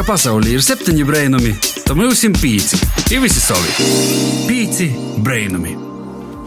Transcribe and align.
ka 0.00 0.14
pasaulē 0.14 0.54
ir 0.54 0.62
septiņi 0.64 1.04
brainami, 1.04 1.50
tad 1.84 1.98
mums 1.98 2.22
ir 2.24 2.32
pieci. 2.40 2.78
Ir 3.12 3.20
visi 3.20 3.40
savi. 3.42 3.68
Pieci 4.48 4.86
brainami. 5.20 5.74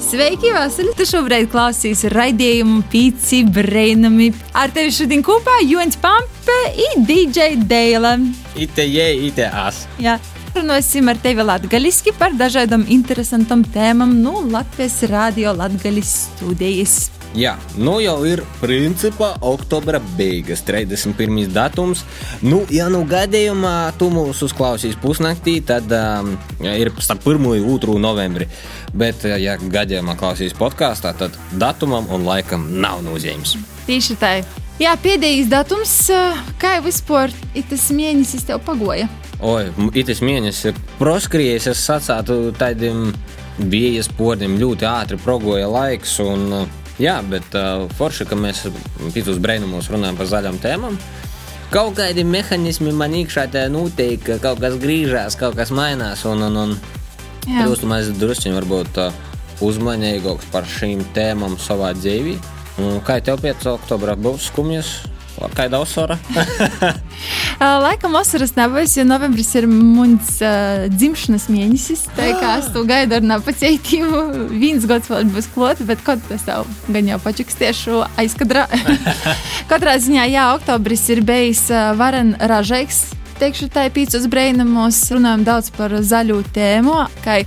Sveiki, 0.01 0.49
Vasili! 0.55 0.95
Tu 0.97 1.05
šobrīd 1.05 1.51
klausies 1.53 2.01
raidījumu 2.09 2.81
Pīci 2.89 3.43
Brainami. 3.45 4.31
Ar 4.57 4.73
tevi 4.73 4.89
šodien 4.95 5.21
kopā 5.25 5.59
Joņš 5.69 5.99
Pampe 6.01 6.57
un 6.87 7.05
DJ 7.05 7.53
Deila. 7.69 8.15
Ite 8.57 8.87
je, 8.89 9.07
ite 9.29 9.45
as. 9.45 9.85
Jā. 10.01 10.17
Runāsim 10.57 11.13
ar 11.13 11.21
tevi 11.21 11.45
latgaliski 11.45 12.13
par 12.17 12.33
dažādām 12.37 12.87
interesantām 12.93 13.61
tēmām 13.73 14.17
no 14.21 14.41
Latvijas 14.49 15.03
radio 15.13 15.53
latgalis 15.57 16.23
studijas. 16.25 17.12
Jā, 17.33 17.55
nu 17.81 17.95
jau 17.97 18.19
ir 18.29 18.43
principā 18.59 19.31
oktobra 19.41 19.97
beigas, 20.19 20.61
31. 20.67 21.47
datums. 21.49 22.03
Nu, 22.45 22.59
ja 22.69 22.85
nu 22.93 22.99
gadījumā 23.09 23.95
tu 23.97 24.11
mūs 24.13 24.43
uzklausīs 24.45 24.93
pusnaktī, 25.01 25.55
tad 25.65 25.89
um, 25.97 26.35
ir 26.61 26.91
starp 27.01 27.25
1 27.25 27.47
un 27.49 27.79
2 27.81 27.95
novembri. 28.01 28.45
Bet, 28.93 29.25
ja 29.41 29.55
gadījumā 29.57 30.13
klausīs 30.19 30.53
podkāstā, 30.53 31.15
tad 31.17 31.39
datumam 31.57 32.05
un 32.13 32.27
laikam 32.27 32.67
nav 32.83 33.01
nozīmes. 33.01 33.55
Tieši 33.87 34.19
tā. 34.21 34.35
Jā, 34.77 34.93
pēdējais 35.01 35.49
datums, 35.49 35.95
kā 36.61 36.75
jau 36.77 36.85
vispār 36.85 37.33
tas 37.69 37.87
mēnesis 37.93 38.45
tev 38.45 38.61
pagoja. 38.65 39.09
Oi, 39.41 39.71
itis 39.97 40.21
mēnesis 40.21 40.69
ir 40.69 40.77
proskriejies, 41.01 41.65
es 41.73 41.81
sacātu 41.81 42.53
tādiem 42.61 43.09
bija 43.57 44.05
sportiem 44.05 44.59
ļoti 44.61 44.89
ātri 44.89 45.21
progoja 45.25 45.65
laiks. 45.69 46.19
Un, 46.21 46.47
uh, 46.61 46.79
Jā, 47.01 47.17
bet 47.25 47.55
uh, 47.57 47.87
forši, 47.97 48.27
ka 48.29 48.37
mēs 48.37 48.67
pīcis 49.15 49.39
brainumos 49.41 49.89
runājam 49.89 50.17
par 50.19 50.29
zaļām 50.29 50.59
tēmām. 50.61 50.97
Kaut 51.73 51.95
kādi 51.97 52.21
mehānismi 52.27 52.91
man 52.93 53.15
iekšā 53.17 53.47
te 53.53 53.63
notiek, 53.73 54.19
ka 54.21 54.37
kaut 54.41 54.61
kas 54.61 54.77
griežās, 54.81 55.37
kaut 55.39 55.57
kas 55.57 55.73
mainās. 55.73 56.21
Un, 56.29 56.45
un, 56.45 56.59
un 56.61 56.75
kļūstu 57.47 57.89
mēs 57.89 58.11
druskuļi 58.21 58.59
varbūt 58.59 58.99
uh, 59.01 59.23
uzmanīgāks 59.65 60.51
par 60.53 60.69
šīm 60.69 61.01
tēmām 61.15 61.57
savā 61.61 61.95
dzīvē. 61.97 62.37
Kā 63.05 63.19
tev 63.25 63.41
pēc 63.41 63.65
oktobra 63.69 64.15
būs 64.17 64.49
skumjas? 64.51 64.93
Kāda 65.57 65.79
vasara? 65.81 66.17
Laikam 67.83 68.13
vasaras 68.15 68.53
nebūs, 68.57 68.95
jo 68.97 69.05
novembris 69.07 69.49
ir 69.57 69.67
mans 69.69 70.35
uh, 70.43 70.85
dzimšanas 70.93 71.47
mēnesis. 71.51 72.03
Tā 72.17 72.29
kā 72.39 72.53
es 72.61 72.69
to 72.75 72.83
gaidu 72.87 73.17
ar 73.17 73.25
nepacietību. 73.33 74.21
Viens 74.63 74.85
gads 74.89 75.09
vēl 75.11 75.27
būs 75.33 75.49
klāts, 75.55 75.85
bet 75.87 76.03
kaut 76.05 76.23
kas 76.29 76.45
tev 76.47 76.69
gan 76.93 77.09
jau 77.09 77.19
pačukstiešu 77.23 78.03
aizkadrā. 78.21 78.67
Katrā 79.71 79.97
ziņā, 80.03 80.29
jā, 80.31 80.47
oktobris 80.57 81.07
ir 81.13 81.23
bijis 81.25 81.65
uh, 81.73 81.91
varen 81.99 82.35
ražīgs. 82.39 83.05
Teikšu, 83.41 83.71
tā 83.73 83.87
ir 83.87 83.95
pīcis 83.95 84.29
brīnumos, 84.31 85.01
runājam 85.11 85.47
daudz 85.47 85.73
par 85.73 85.97
zaļu 86.05 86.43
tēmu. 86.53 86.99
Kā 87.25 87.41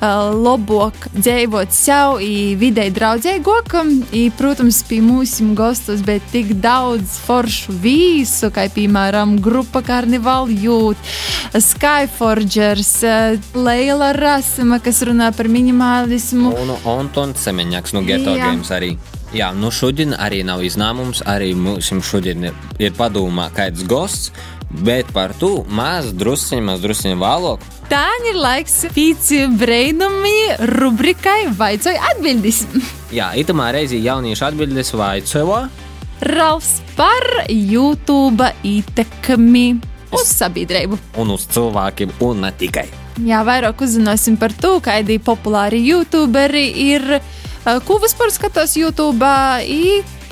labāk 0.00 1.08
dzīvot 1.12 1.74
sev, 1.74 2.20
vidēji 2.60 2.94
draudzīgākam. 2.96 3.92
Protams, 4.38 4.80
pie 4.88 5.00
mūsu 5.04 5.50
gastos 5.58 6.02
bija 6.06 6.22
tik 6.32 6.54
daudz 6.62 7.18
foršu 7.26 7.74
vīsu, 7.82 8.50
kā 8.54 8.66
piemēram 8.72 9.36
grupa 9.42 9.82
Carnival 9.84 10.48
Youth, 10.50 11.00
Skyforgers, 11.52 12.94
Leila 13.54 14.12
Rasima, 14.16 14.80
kas 14.80 15.02
runā 15.06 15.30
par 15.36 15.50
minimalismu. 15.52 16.54
Un 16.60 16.76
Antons 16.96 17.44
Semeņaks 17.44 17.96
no 17.96 18.04
Geto 18.06 18.36
Games 18.38 18.72
arī. 18.74 18.94
Jā, 19.30 19.52
nu 19.54 19.68
šodien 19.70 20.16
arī 20.18 20.40
nav 20.42 20.64
izņēmums. 20.66 21.22
Arī 21.30 21.52
mums 21.54 21.92
šodien 22.08 22.48
ir, 22.48 22.56
ir 22.82 22.96
padomā 22.98 23.46
kāds 23.54 23.84
gosts, 23.86 24.32
bet 24.70 25.10
par 25.14 25.34
to 25.38 25.64
maz 25.68 26.12
drusciņu, 26.14 26.64
maz 26.68 26.82
drusciņu 26.84 27.18
vēlāk. 27.20 27.66
Tā 27.90 28.04
ir 28.30 28.38
laiks 28.38 28.84
pīci 28.94 29.42
brainami 29.58 30.54
rubrikai 30.78 31.50
Vaicoja 31.58 32.12
atbildes. 32.12 32.62
Jā, 33.18 33.32
itamā 33.38 33.72
reizē 33.74 33.98
jauniešu 33.98 34.46
atbildes 34.46 34.94
vaicoja. 34.94 35.66
Ralfs 36.30 36.78
par 36.94 37.26
YouTube 37.48 38.46
ietekmi 38.62 39.66
uz 40.14 40.32
sabiedrību. 40.36 40.98
Un 41.18 41.34
uz 41.34 41.48
cilvēkiem, 41.50 42.12
un 42.22 42.44
ne 42.44 42.52
tikai. 42.54 42.86
Jā, 43.26 43.42
vairāk 43.44 43.82
uzzināsim 43.84 44.36
par 44.40 44.54
to, 44.56 44.78
kādi 44.84 45.18
populāri 45.20 45.82
youtuberi 45.88 46.68
ir 46.92 47.20
Ko 47.60 47.98
vispār 48.00 48.32
skatos 48.32 48.72
YouTube? 48.80 49.26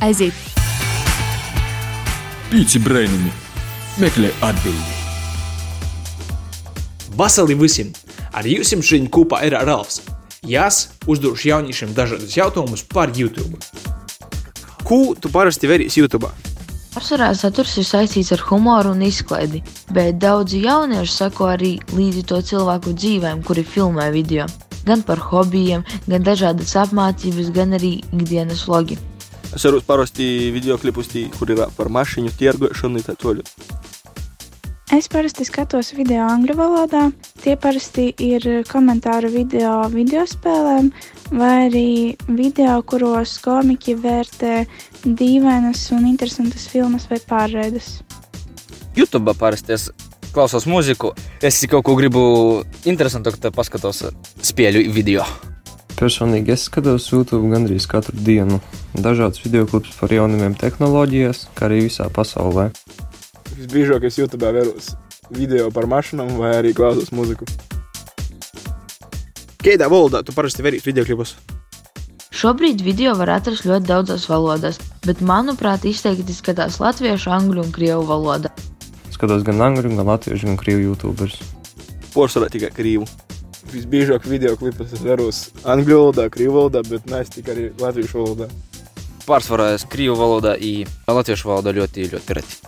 Aiziet! 0.01 0.33
Pīci 2.49 2.81
brainami! 2.81 3.38
Meklē 3.99 4.29
atbildi! 4.47 4.93
Vasarī 7.19 7.57
visiem! 7.59 7.89
Ar 8.31 8.47
jums 8.47 8.71
šodien 8.71 9.09
kopā 9.11 9.41
ir 9.49 9.57
Ralfs. 9.67 10.05
Jās 10.47 10.93
uzdošu 11.11 11.49
jauniešiem 11.51 11.97
dažādus 11.97 12.37
jautājumus 12.39 12.85
par 12.93 13.11
YouTube. 13.11 13.59
Ko 14.87 15.01
tu 15.19 15.33
parasti 15.35 15.67
verīs 15.67 15.99
YouTube? 15.99 16.31
Pārsvarā 16.95 17.33
saturs 17.35 17.75
ir 17.83 17.89
saistīts 17.91 18.31
ar 18.39 18.47
humoru 18.47 18.95
un 18.95 19.03
izklaidi, 19.03 19.65
bet 19.91 20.23
daudzi 20.23 20.63
jaunieši 20.63 21.17
sako 21.17 21.51
arī 21.57 21.75
līdzi 21.91 22.23
to 22.31 22.39
cilvēku 22.53 22.95
dzīvēm, 22.95 23.43
kuri 23.43 23.67
filmē 23.67 24.13
video 24.15 24.47
gan 24.87 25.03
par 25.03 25.19
hobijiem, 25.19 25.83
gan 26.07 26.23
dažādas 26.23 26.77
apmācības, 26.87 27.51
gan 27.51 27.75
arī 27.77 27.99
ikdienas 28.15 28.63
vlogi. 28.71 28.97
Es 29.55 29.65
varu 29.65 29.81
parasti 29.81 30.51
video 30.53 30.77
klipus, 30.79 31.09
kur 31.39 31.51
ir 31.51 31.65
par 31.77 31.89
mašīnu 31.89 32.35
tirgošanu 32.37 33.01
un 33.01 33.07
tā 33.07 33.15
tālāk. 33.19 33.49
Es 34.93 35.09
parasti 35.13 35.45
skatos 35.45 35.91
video 35.97 36.25
angļu 36.25 36.55
valodā. 36.57 37.09
Tie 37.43 37.57
parasti 37.61 38.07
ir 38.25 38.45
komentāru 38.69 39.29
video 39.33 39.73
video 39.93 40.25
spēlēm, 40.29 40.89
vai 41.33 41.67
arī 41.67 41.91
video, 42.29 42.79
kuros 42.89 43.37
komiķi 43.45 43.97
vērtē 44.01 44.55
dīvainas 45.05 45.85
un 45.97 46.09
interesantas 46.09 46.69
filmas 46.73 47.09
vai 47.11 47.21
pārraides. 47.21 47.99
YouTube 48.97 49.37
parasti 49.37 49.77
es 49.77 49.91
klausos 50.33 50.69
mūziku. 50.69 51.13
Es 51.43 51.61
kaut 51.69 51.85
ko 51.85 51.97
gribu 51.99 52.25
interesantu, 52.89 53.37
tad 53.37 53.57
paskatos 53.57 54.07
spēļu 54.41 54.89
video. 54.93 55.29
Personīgi 55.99 56.55
es 56.55 56.69
skatos 56.69 57.09
YouTube 57.11 57.51
gandrīz 57.51 57.89
katru 57.91 58.15
dienu. 58.23 58.61
Dažādas 58.95 59.43
video 59.43 59.67
klipus 59.67 59.97
par 59.99 60.15
jaunumiem 60.15 60.55
tehnoloģijās, 60.59 61.49
kā 61.59 61.67
arī 61.67 61.83
visā 61.89 62.07
pasaulē. 62.15 62.69
Visbiežāk 63.57 64.07
es 64.07 64.21
YouTube 64.21 64.47
vēros 64.47 64.93
video 65.35 65.73
par 65.75 65.91
mašīnām 65.91 66.37
vai 66.39 66.55
arī 66.61 66.73
klausos 66.79 67.11
mūziku. 67.11 67.49
Kādā 69.59 69.91
valodā 69.91 70.23
tu 70.23 70.33
parasti 70.37 70.63
verīs 70.63 70.87
video 70.87 71.05
klipus? 71.09 71.35
Šobrīd 72.39 72.85
video 72.87 73.17
var 73.19 73.35
atrast 73.41 73.67
ļoti 73.67 73.91
daudzās 73.91 74.29
valodās, 74.31 74.79
bet, 75.03 75.19
manuprāt, 75.19 75.85
izteikti 75.91 76.37
skatās 76.37 76.79
latviešu, 76.79 77.35
angļu 77.35 77.67
un 77.67 77.75
krievu 77.75 78.07
valodā 78.07 78.55
skatos 79.19 79.43
gan 79.43 79.59
angļu, 79.59 79.97
gan 79.99 80.07
latviešu, 80.07 80.47
gan 80.47 80.59
krievu 80.61 80.93
YouTubers. 80.93 81.41
Porcelāna 82.15 82.55
tikai 82.55 82.71
krievu. 82.75 83.09
Visbiežāk 83.67 84.27
video 84.31 84.55
klipus 84.57 84.95
es 84.95 85.03
veros 85.03 85.49
angļu 85.67 85.99
valodā, 85.99 86.29
krievu 86.31 86.55
valodā, 86.61 86.85
bet 86.87 87.11
ne 87.11 87.25
tikai 87.27 87.55
arī 87.57 87.67
latviešu 87.83 88.23
valodā. 88.23 88.49
Pārsvarā 89.27 89.73
es 89.75 89.85
krievu 89.85 90.17
valodā, 90.17 90.55
un 90.57 91.19
latviešu 91.19 91.51
valodā 91.51 91.75
ļoti, 91.77 92.09
ļoti 92.15 92.39
reti. 92.39 92.59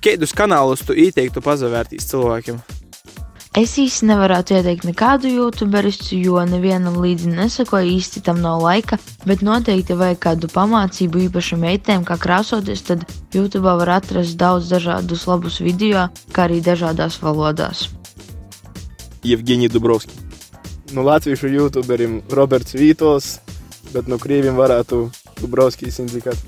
Kādus 0.00 0.32
kanālus 0.32 0.80
tu 0.86 0.96
ieteiktu 0.96 1.42
pazavērtīs 1.44 2.08
cilvēkiem? 2.08 2.60
Es 3.60 3.74
īsti 3.82 4.06
nevarētu 4.06 4.54
ieteikt 4.56 4.86
nekādu 4.86 5.28
youtuberistu, 5.28 6.14
jo 6.16 6.40
nevienam 6.46 6.96
līdzi 7.02 7.34
nesakoju 7.34 7.96
īsti 7.98 8.22
tam 8.24 8.40
nav 8.40 8.62
laika, 8.62 8.96
bet 9.26 9.42
noteikti 9.44 9.98
vajag 9.98 10.22
kādu 10.22 10.50
pamācību 10.54 11.26
īpaši 11.26 11.58
meitēm, 11.60 12.06
kā 12.08 12.16
krāsoties, 12.16 12.86
tad 12.86 13.04
YouTube 13.34 13.76
var 13.82 13.96
atrast 14.00 14.38
daudz 14.40 14.70
dažādus 14.72 15.26
labus 15.28 15.60
video, 15.60 16.08
kā 16.32 16.46
arī 16.46 16.62
dažādās 16.64 17.20
valodās. 17.20 17.90
Evgenija 19.24 19.72
Dubrovski. 19.72 20.14
No 20.92 21.04
latviešu 21.06 21.50
youtuberiem 21.52 22.20
Roberts 22.34 22.74
Vītos, 22.74 23.36
bet 23.94 24.08
no 24.10 24.18
krieviem 24.18 24.58
varētu 24.58 25.08
Dubrovskis 25.40 26.00
indikāt. 26.02 26.38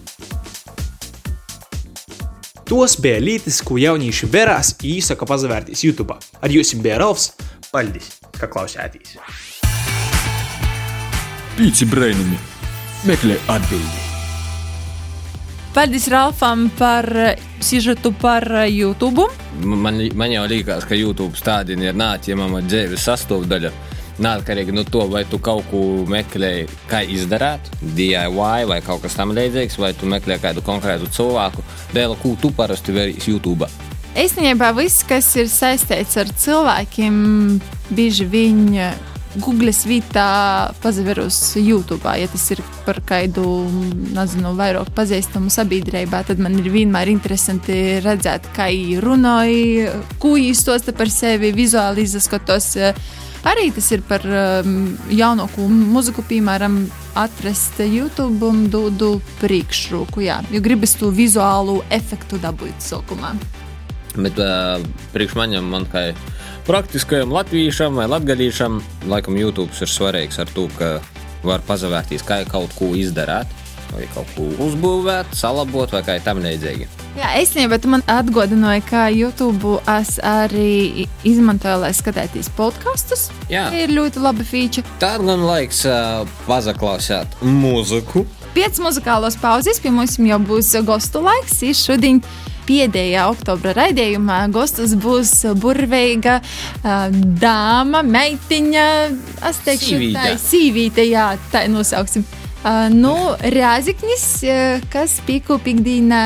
Tos 2.69 2.96
bija 2.96 3.20
lietas, 3.20 3.60
ko 3.60 3.76
jaunieši 3.76 4.28
verās 4.32 4.72
īsaka 4.80 5.28
pazavērtīs 5.28 5.84
YouTube. 5.84 6.16
Ar 6.16 6.54
jums 6.54 6.72
bija 6.80 7.02
Ralfs. 7.02 7.32
Paldies, 7.72 8.14
ka 8.38 8.48
klausījāties! 8.52 9.19
Pīci 11.58 11.88
brainami! 11.88 12.40
Meklē 13.08 13.36
atbildi! 13.52 14.12
Paldies 15.72 16.04
Ralfam 16.12 16.66
par 16.76 17.06
sižetu 17.60 18.12
par 18.12 18.44
YouTube. 18.69 19.24
Man, 19.64 20.02
man 20.14 20.32
jau 20.34 20.42
liekas, 20.44 20.84
ka 20.84 20.92
YouTube 20.92 21.32
stādījumi 21.38 21.86
ir 21.88 21.96
neatņemama 21.96 22.60
dzīves 22.66 23.06
sastāvdaļa. 23.08 23.70
Neatkarīgi 24.20 24.74
no 24.76 24.84
to, 24.84 25.06
vai 25.08 25.22
tu 25.24 25.38
kaut 25.40 25.64
ko 25.70 25.80
meklēji, 26.12 26.66
kā 26.90 27.00
izdarīt, 27.08 27.70
DIY 27.96 28.69
vai 28.69 28.78
kaut 28.84 29.00
kas 29.06 29.16
tamlīdzīgs, 29.16 29.78
vai 29.80 29.94
tu 29.96 30.10
meklē 30.12 30.36
kādu 30.42 30.60
konkrētu 30.66 31.08
cilvēku, 31.16 31.64
dēļ, 31.96 32.19
ko 32.20 32.34
tu 32.42 32.52
parasti 32.52 32.92
verīsi 32.92 33.32
YouTube. 33.32 33.70
Īstenībā 34.12 34.74
viss, 34.76 35.06
kas 35.08 35.30
ir 35.40 35.48
saistīts 35.48 36.20
ar 36.20 36.28
cilvēkiem, 36.36 37.16
bieži 37.96 38.28
viņi 38.28 38.90
Google 39.40 39.73
vietā 39.88 40.73
pazaverus 40.82 41.55
YouTube. 41.56 42.05
Ja 42.20 42.29
tas 42.29 42.44
ir 42.52 42.61
par 42.84 43.00
kādu, 43.08 43.44
nezinu, 44.12 44.52
vairāk 44.58 44.93
pazīstamu 44.96 45.49
sabiedrībā, 45.52 46.20
tad 46.29 46.43
man 46.43 46.58
ir 46.61 46.69
vienmēr 46.73 47.08
interesanti 47.12 47.99
redzēt, 48.05 48.50
kā 48.56 48.69
viņi 48.69 49.00
runāja, 49.00 49.96
ko 50.20 50.34
viņi 50.37 50.55
stosta 50.58 50.93
par 50.96 51.08
sevi, 51.12 51.55
vizuāli 51.56 52.05
izskatos. 52.05 52.75
Arī 53.49 53.73
tas 53.75 53.88
ir 53.90 54.05
par 54.06 54.23
um, 54.23 54.93
jaunāku 55.11 55.64
mūziku, 55.67 56.23
piemēram, 56.29 56.84
atrast 57.19 57.81
YouTube 57.82 58.46
un 58.46 58.69
dodu 58.70 59.17
priekšroku. 59.40 60.23
Jā, 60.29 60.38
jo 60.52 60.61
gribas 60.62 60.94
to 61.00 61.11
vizuālu 61.11 61.81
efektu 61.90 62.38
dabūt 62.43 62.84
sākumā. 62.84 63.32
Bet 64.12 64.38
uh, 64.38 64.76
priekš 65.17 65.34
maņam, 65.40 65.73
man 65.73 65.88
kā 65.90 66.11
praktiskajam 66.67 67.32
latviešam 67.35 67.97
vai 67.99 68.06
latgadīšam, 68.11 68.79
laikam 69.11 69.37
YouTube 69.38 69.73
ir 69.81 69.91
svarīgs 69.91 70.38
ar 70.43 70.50
to, 70.55 70.69
ka 70.79 70.94
var 71.47 71.62
pazavērtīs, 71.67 72.25
kā 72.26 72.43
kaut 72.50 72.75
ko 72.79 72.93
izdarīt, 72.99 73.50
vai 73.93 74.06
kaut 74.14 74.29
ko 74.37 74.47
uzbūvēt, 74.67 75.32
salabot 75.37 75.93
vai 75.93 76.03
kā 76.06 76.19
tam 76.25 76.43
līdzīgi. 76.44 76.88
Jā, 77.19 77.35
īstenībā 77.43 77.76
tu 77.82 77.91
man 77.93 78.05
atgādināji, 78.09 78.85
ka 78.88 79.09
YouTube 79.12 79.75
es 79.99 80.14
arī 80.25 81.09
izmantoju, 81.29 81.82
lai 81.82 81.91
skatītos 81.97 82.49
podkastus. 82.56 83.26
Jā. 83.53 83.67
Ir 83.76 83.93
ļoti 83.93 84.23
laba 84.23 84.47
feature. 84.47 84.87
Tad 85.03 85.26
gan 85.26 85.44
laiks 85.44 85.82
uh, 85.88 86.23
pazaklausīt 86.47 87.37
mūziku. 87.44 88.25
Pēc 88.56 88.81
muzikālos 88.85 89.37
pauzes 89.41 89.81
pie 89.81 89.93
mums 89.93 90.19
jau 90.20 90.41
būs 90.41 90.73
gostu 90.88 91.20
laiks. 91.25 91.61
Šodien 91.76 92.23
pēdējā 92.72 93.26
oktobra 93.30 93.74
raidījumā 93.76 94.38
Gostas 94.52 94.94
būs 94.98 95.32
burvīga 95.60 96.38
dāma, 96.82 98.02
meitiņa, 98.06 98.86
es 99.50 99.58
teikšu, 99.66 99.98
tā 100.14 100.30
ir 100.32 100.38
sīvīte, 100.40 101.04
jā, 101.10 101.32
tā 101.52 101.66
nosauksim. 101.70 102.24
Uh, 102.62 102.86
nu, 102.94 103.10
Rēziknis, 103.50 104.24
uh, 104.46 104.84
kas 104.92 105.16
pīkopīgdīna 105.26 106.20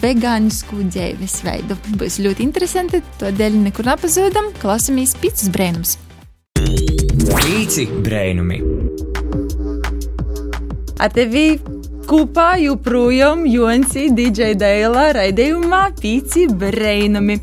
vegānisku 0.00 0.86
dzīvesveidu. 0.86 1.76
Būs 2.00 2.16
ļoti 2.24 2.46
interesanti, 2.46 3.02
tādēļ 3.20 3.58
nekur 3.66 3.90
nepazūdam, 3.90 4.54
klausāmies 4.62 5.12
pīcis 5.20 5.52
brēnums. 5.52 5.98
Pīci 6.56 7.84
brēnumi. 7.92 8.62
Ar 10.96 11.12
tevi 11.12 11.46
kopā 12.08 12.56
joprojām 12.60 13.44
Jonsi 13.48 14.08
DJ 14.14 14.52
Dēlā 14.60 15.08
raidījumā 15.16 15.80
Pīci 15.98 16.44
Breinami. 16.50 17.38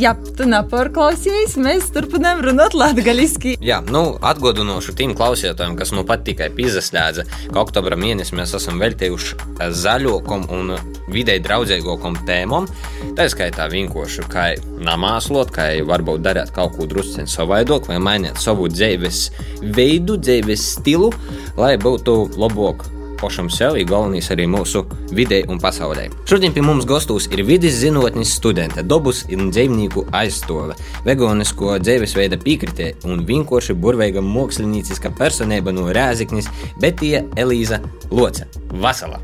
Ja 0.00 0.14
tu 0.16 0.46
neporklausies, 0.48 1.56
mēs 1.60 1.90
turpinām 1.94 2.42
runāt 2.44 2.76
latgaliski. 2.76 3.56
Jā, 3.64 3.82
nu, 3.92 4.16
atgādinošu 4.20 4.96
tiem 4.98 5.14
klausītājiem, 5.18 5.76
kas 5.78 5.92
nu 5.96 6.06
pat 6.08 6.24
tikai 6.26 6.48
piesaistījās, 6.56 7.22
ka 7.52 7.62
oktobra 7.62 7.98
mēnesī 8.00 8.38
mēs 8.38 8.56
esam 8.58 8.80
veltījuši 8.82 9.38
zaļākam 9.82 10.48
un 10.56 10.74
videi 11.12 11.38
draudzīgākam 11.44 12.18
tēmam. 12.28 12.68
Tā 13.16 13.28
skaitā 13.32 13.68
vienkārši 13.72 14.26
kā 14.32 14.48
namāslot, 14.86 15.54
kā 15.54 15.70
varbūt 15.86 16.24
darīt 16.26 16.52
kaut 16.56 16.76
ko 16.78 16.88
drusku 16.90 17.28
savādāk, 17.30 17.90
vai 17.90 18.00
mainīt 18.02 18.40
savu 18.42 18.68
dzīves 18.72 19.28
veidu, 19.76 20.20
dzīves 20.20 20.68
stilu, 20.76 21.12
lai 21.60 21.76
būtu 21.80 22.20
labāk 22.40 22.95
pašam 23.20 23.50
sev, 23.52 23.76
ir 23.80 23.88
galvenais 23.90 24.30
arī 24.32 24.46
mūsu 24.50 24.84
vidē 25.16 25.42
un 25.50 25.60
pasaulē. 25.62 26.08
Šodien 26.28 26.54
pie 26.54 26.64
mums 26.64 26.86
gastos 26.88 27.28
ir 27.32 27.44
vidas 27.48 27.78
zinātnes 27.82 28.34
studente, 28.38 28.84
dabas 28.86 29.24
un 29.32 29.50
dzīvnieku 29.52 30.06
aizstove, 30.16 30.76
vegānisko 31.06 31.76
dzīvesveida 31.82 32.40
piekritēja 32.42 33.06
un 33.08 33.24
vienkārši 33.28 33.76
burvīga 33.76 34.24
mākslinieciska 34.24 35.14
personība 35.18 35.74
no 35.76 35.88
Rēziknis 35.92 36.50
Betija 36.82 37.24
Elīza 37.36 37.82
Loce. 38.10 38.48
Vasala! 38.76 39.20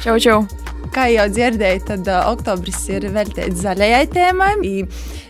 Čau, 0.00 0.16
čau! 0.22 0.44
Kā 0.94 1.04
jau 1.12 1.26
dzirdēju, 1.30 1.82
tad 1.86 2.08
uh, 2.10 2.30
oktobris 2.32 2.80
ir 2.90 3.04
veltīts 3.14 3.60
zaļajai 3.62 4.06
tēmai. 4.10 4.54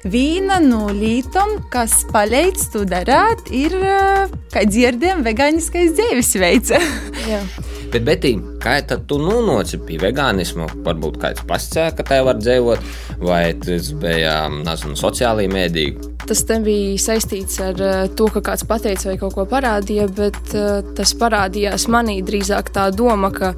Vīna 0.09 0.61
no 0.65 0.87
lītām, 0.95 1.59
kas 1.73 1.99
palīdz 2.13 2.71
to 2.73 2.87
darīt, 2.89 3.51
ir, 3.53 3.77
uh, 3.77 4.31
kā 4.55 4.65
dzirdējām, 4.69 5.27
vegāniskais 5.27 5.93
dzīvesveids. 5.99 6.73
Bet, 7.91 8.05
Betī, 8.07 8.37
kā 8.63 8.77
tad 8.87 9.09
tu 9.11 9.17
nonāci 9.19 9.81
pie 9.83 9.97
vegānismu? 9.99 10.69
Varbūt 10.87 11.17
kāds 11.19 11.43
pasakā, 11.49 11.89
ka 11.99 12.05
tā 12.07 12.21
var 12.23 12.39
dzīvot, 12.39 12.85
vai 13.27 13.51
tas 13.59 13.89
bija 13.99 14.45
nezinu, 14.53 14.95
sociālajā 14.95 15.51
mēdī. 15.51 15.87
Tas 16.23 16.45
nebija 16.47 17.01
saistīts 17.03 17.59
ar 17.65 17.83
uh, 17.83 18.05
to, 18.15 18.29
ka 18.31 18.45
kāds 18.47 18.63
pateica 18.69 19.11
vai 19.11 19.17
kaut 19.19 19.35
ko 19.35 19.49
parādīja, 19.51 20.07
bet 20.07 20.39
uh, 20.55 20.87
tas 20.95 21.17
parādījās 21.19 21.89
manī 21.91 22.21
drīzāk 22.23 22.71
tā 22.71 22.87
doma, 22.95 23.33
ka 23.35 23.57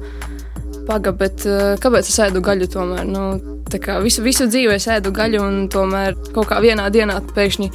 pagaidi, 0.89 1.15
bet 1.21 1.45
uh, 1.45 1.77
kāpēc 1.85 2.09
es 2.09 2.19
ēdu 2.25 2.41
gaļu 2.41 2.71
tomēr? 2.73 3.05
Nu, 3.05 3.29
visu, 4.01 4.25
visu 4.25 4.49
dzīvi 4.49 4.79
es 4.79 4.89
ēdu 4.97 5.13
gaļu, 5.13 5.45
un 5.45 5.63
tomēr 5.69 6.17
kaut 6.33 6.49
kā 6.49 6.57
vienā 6.63 6.89
dienā 6.89 7.21
pēkšņi, 7.37 7.69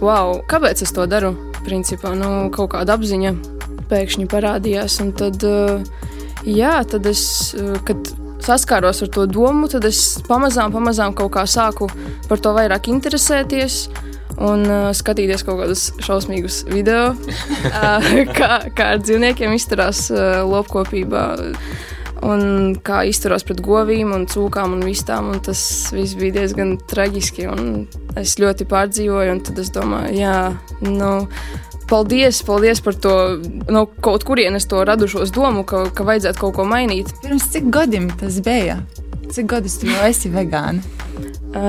wow, 0.00 0.38
kāpēc 0.48 0.80
es 0.80 0.96
to 0.96 1.04
daru? 1.04 1.36
Principā, 1.60 2.16
nu, 2.16 2.48
kaut 2.56 2.72
kāda 2.72 2.96
apziņa 2.96 3.59
pēkšņi 3.90 4.26
parādījās, 4.30 5.00
un 5.04 5.12
tad, 5.18 5.44
uh, 5.46 5.82
jā, 6.46 6.78
tad 6.90 7.08
es, 7.10 7.22
uh, 7.58 7.76
kad 7.86 8.12
saskāros 8.44 9.02
ar 9.04 9.10
to 9.12 9.26
domu, 9.30 9.68
tad 9.70 9.84
es 9.88 10.20
pamazām, 10.28 10.72
pamazām 10.74 11.14
kaut 11.16 11.34
kā 11.36 11.44
sāku 11.48 11.90
par 12.28 12.40
to 12.42 12.54
vairāk 12.56 12.90
interesēties. 12.92 13.84
Un 14.40 14.62
uh, 14.64 14.88
skatīties 14.96 15.42
kaut 15.44 15.58
kādus 15.60 15.90
šausmīgus 16.00 16.62
video, 16.70 17.10
uh, 17.12 18.06
kā, 18.38 18.52
kā 18.72 18.86
ar 18.94 19.02
dzīvniekiem 19.02 19.52
izturās 19.52 20.06
uh, 20.14 20.40
lopkopībā, 20.48 21.24
un 22.24 22.72
kā 22.84 23.02
izturās 23.08 23.44
pret 23.46 23.60
govīm, 23.64 24.14
un 24.16 24.26
cūkām 24.30 24.76
un 24.76 24.84
vistām. 24.86 25.32
Un 25.34 25.42
tas 25.44 25.60
viss 25.92 26.16
bija 26.16 26.40
diezgan 26.40 26.76
traģiski. 26.90 27.48
Es 28.20 28.38
ļoti 28.40 28.68
pārdzīvoju, 28.70 29.34
un 29.34 29.42
tad 29.44 29.60
es 29.60 29.72
domāju, 29.74 30.16
jā, 30.22 30.38
nu. 30.86 31.12
Paldies, 31.90 32.42
paldies 32.46 32.78
par 32.86 32.94
to 32.94 33.12
no 33.66 33.86
kaut 34.04 34.22
kurienes 34.28 34.68
to 34.70 34.84
radušos 34.86 35.32
domu, 35.34 35.64
ka, 35.66 35.88
ka 35.90 36.06
vajadzētu 36.06 36.38
kaut 36.38 36.54
ko 36.60 36.66
mainīt. 36.68 37.10
Pirms 37.24 37.48
cik 37.50 37.66
gadiem 37.74 38.06
tas 38.20 38.38
bija? 38.46 38.78
Cik 39.30 39.50
gadus 39.50 39.80
tu 39.82 39.90
jau 39.90 40.06
esi 40.06 40.30
vegāna? 40.30 40.82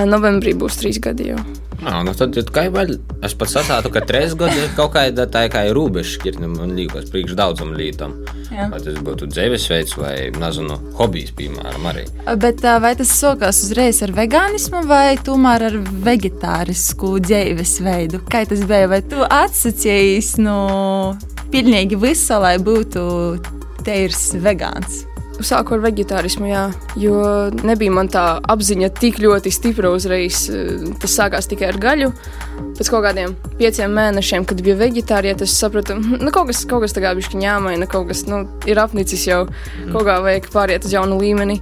Novembrī 0.06 0.54
būs 0.54 0.78
trīs 0.78 1.02
gadi 1.02 1.32
jau. 1.32 1.42
Nā, 1.82 2.04
nu 2.06 2.14
tad, 2.14 2.38
kā 2.54 2.68
jau 2.68 2.84
es 3.26 3.34
pats 3.34 3.56
saprotu, 3.58 3.90
ka 3.94 4.04
trīs 4.06 4.36
gadi 4.38 4.60
ir 4.62 4.74
kaut 4.78 4.94
kāda 4.94 5.26
tā 5.34 5.48
kā 5.50 5.64
robeža 5.74 6.20
šķirtne, 6.20 6.50
man 6.54 6.76
liekas, 6.78 7.10
priekš 7.10 7.34
daudzam 7.40 7.74
lītam. 7.78 8.14
Vai 8.52 8.82
tas 8.84 9.00
būtu 9.02 9.30
dzīvesveids 9.32 9.98
vai, 9.98 10.14
nezinu, 10.38 10.78
hobijs, 11.00 11.34
piemēram, 11.40 11.90
arī. 11.90 12.06
Bet 12.42 12.62
vai 12.62 12.94
tas 13.00 13.16
sākās 13.18 13.64
uzreiz 13.66 14.04
ar 14.06 14.14
vegānismu 14.14 14.84
vai 14.90 15.18
tomēr 15.26 15.70
ar 15.72 15.80
vegetārisku 16.06 17.16
dzīvesveidu? 17.26 18.22
Kā 18.30 18.46
tas 18.50 18.62
bija? 18.70 18.92
Vai 18.92 19.02
tu 19.02 19.26
atsacījies 19.26 20.36
no 20.44 20.60
pilnīgi 21.50 21.98
visa, 22.02 22.38
lai 22.44 22.58
būtu 22.62 23.08
teirs 23.88 24.36
vegāns? 24.38 25.08
Sāku 25.46 25.76
ar 25.76 25.82
vegetārismu, 25.84 26.48
jā, 26.50 26.64
jo 27.00 27.18
nebija 27.66 27.94
man 27.94 28.10
tā 28.12 28.26
apziņa 28.54 28.92
tik 29.00 29.20
ļoti 29.24 29.52
stipra 29.54 29.92
uzreiz. 29.94 30.44
Tas 31.02 31.18
sākās 31.18 31.50
tikai 31.52 31.72
ar 31.72 31.80
gaļu. 31.82 32.12
Pēc 32.78 32.92
kaut 32.94 33.06
kādiem 33.06 33.36
pieciem 33.60 33.94
mēnešiem, 33.98 34.46
kad 34.50 34.62
bija 34.66 34.78
vegetārija, 34.80 35.38
es 35.44 35.56
sapratu, 35.58 35.98
ka 35.98 36.22
nu, 36.22 36.32
kaut 36.34 36.52
kas, 36.52 36.64
kaut 36.70 36.86
kas 36.86 36.96
tagad 36.98 37.20
bija 37.20 37.42
jāmaina, 37.48 37.90
kaut 37.90 38.10
kas 38.12 38.26
nu, 38.30 38.44
ir 38.70 38.82
apnicis 38.82 39.28
jau, 39.28 39.44
kaut 39.92 40.06
kā 40.08 40.20
vajag 40.24 40.52
pāriet 40.54 40.88
uz 40.88 40.96
jaunu 40.96 41.20
līmeni. 41.22 41.60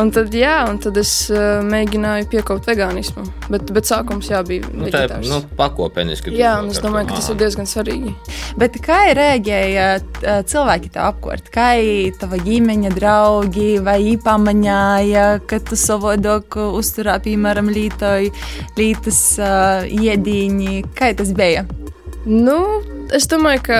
Un 0.00 0.08
tad, 0.08 0.32
jā, 0.32 0.54
un 0.70 0.78
tad 0.80 0.96
es 0.96 1.10
uh, 1.28 1.60
mēģināju 1.68 2.28
piekāpt 2.32 2.68
vegānismu. 2.70 3.26
Bet, 3.52 3.68
bet 3.76 3.88
sākums 3.90 4.30
jā, 4.30 4.38
bija 4.46 4.64
nu, 4.70 4.86
tā, 4.86 5.02
vegetārs. 5.02 5.28
nu, 5.28 5.40
pakopeniski. 5.58 6.32
Jā, 6.38 6.54
un 6.62 6.70
es 6.72 6.80
domāju, 6.80 7.10
ka 7.10 7.18
tas 7.18 7.28
ir 7.28 7.36
diezgan 7.42 7.68
svarīgi. 7.68 8.14
Bet 8.60 8.78
kā 8.84 9.02
reaģēja 9.18 9.90
uh, 10.00 10.40
cilvēki 10.48 10.94
tev 10.94 11.10
apkārt? 11.10 11.52
Kā 11.52 11.74
tava 12.22 12.40
ģimene, 12.40 12.94
draugi 12.96 13.76
vai 13.84 13.98
īpamanāja, 14.14 15.26
ka 15.44 15.60
tu 15.60 15.76
savādāk 15.76 16.56
uzturā, 16.62 17.18
piemēram, 17.20 17.68
lītoju, 17.76 18.32
lītas 18.80 19.22
uh, 19.44 19.84
iedīņi? 19.92 20.82
Kā 20.96 21.12
tas 21.20 21.36
bija? 21.36 21.66
Nu, 22.24 22.62
Es 23.12 23.26
domāju, 23.28 23.60
ka 23.66 23.78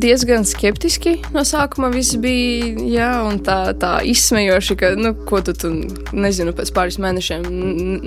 diezgan 0.00 0.46
skeptiski 0.48 1.18
no 1.34 1.42
sākuma 1.44 1.90
viss 1.92 2.16
bija. 2.20 2.72
Jā, 2.88 3.10
un 3.26 3.38
tā, 3.44 3.74
tā 3.78 3.98
izsmejoši, 4.08 4.76
ka, 4.80 4.92
nu, 4.96 5.12
ko 5.28 5.42
tu, 5.44 5.54
tu 5.56 5.70
nezinu, 6.16 6.54
pēc 6.56 6.72
pāris 6.74 6.98
mēnešiem 7.02 7.44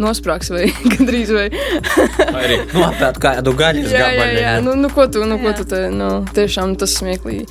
nosprāgs 0.01 0.49
vai 0.53 0.67
gandrīz 0.93 1.33
vai. 1.35 1.47
arī 2.41 2.59
nopēt 2.73 3.19
kādu 3.21 3.53
gaļas 3.57 3.93
jā, 3.93 4.01
jā, 4.01 4.09
gabalu. 4.17 4.41
jā, 4.41 4.53
nu, 4.65 4.75
nu, 4.79 4.91
ko 4.93 5.05
tu, 5.11 5.25
nu, 5.29 5.37
ko 5.41 5.53
tu 5.57 5.67
te, 5.69 5.85
nu, 5.93 6.09
tiešām 6.35 6.75
tas 6.81 6.97
smieklīgi. 6.99 7.45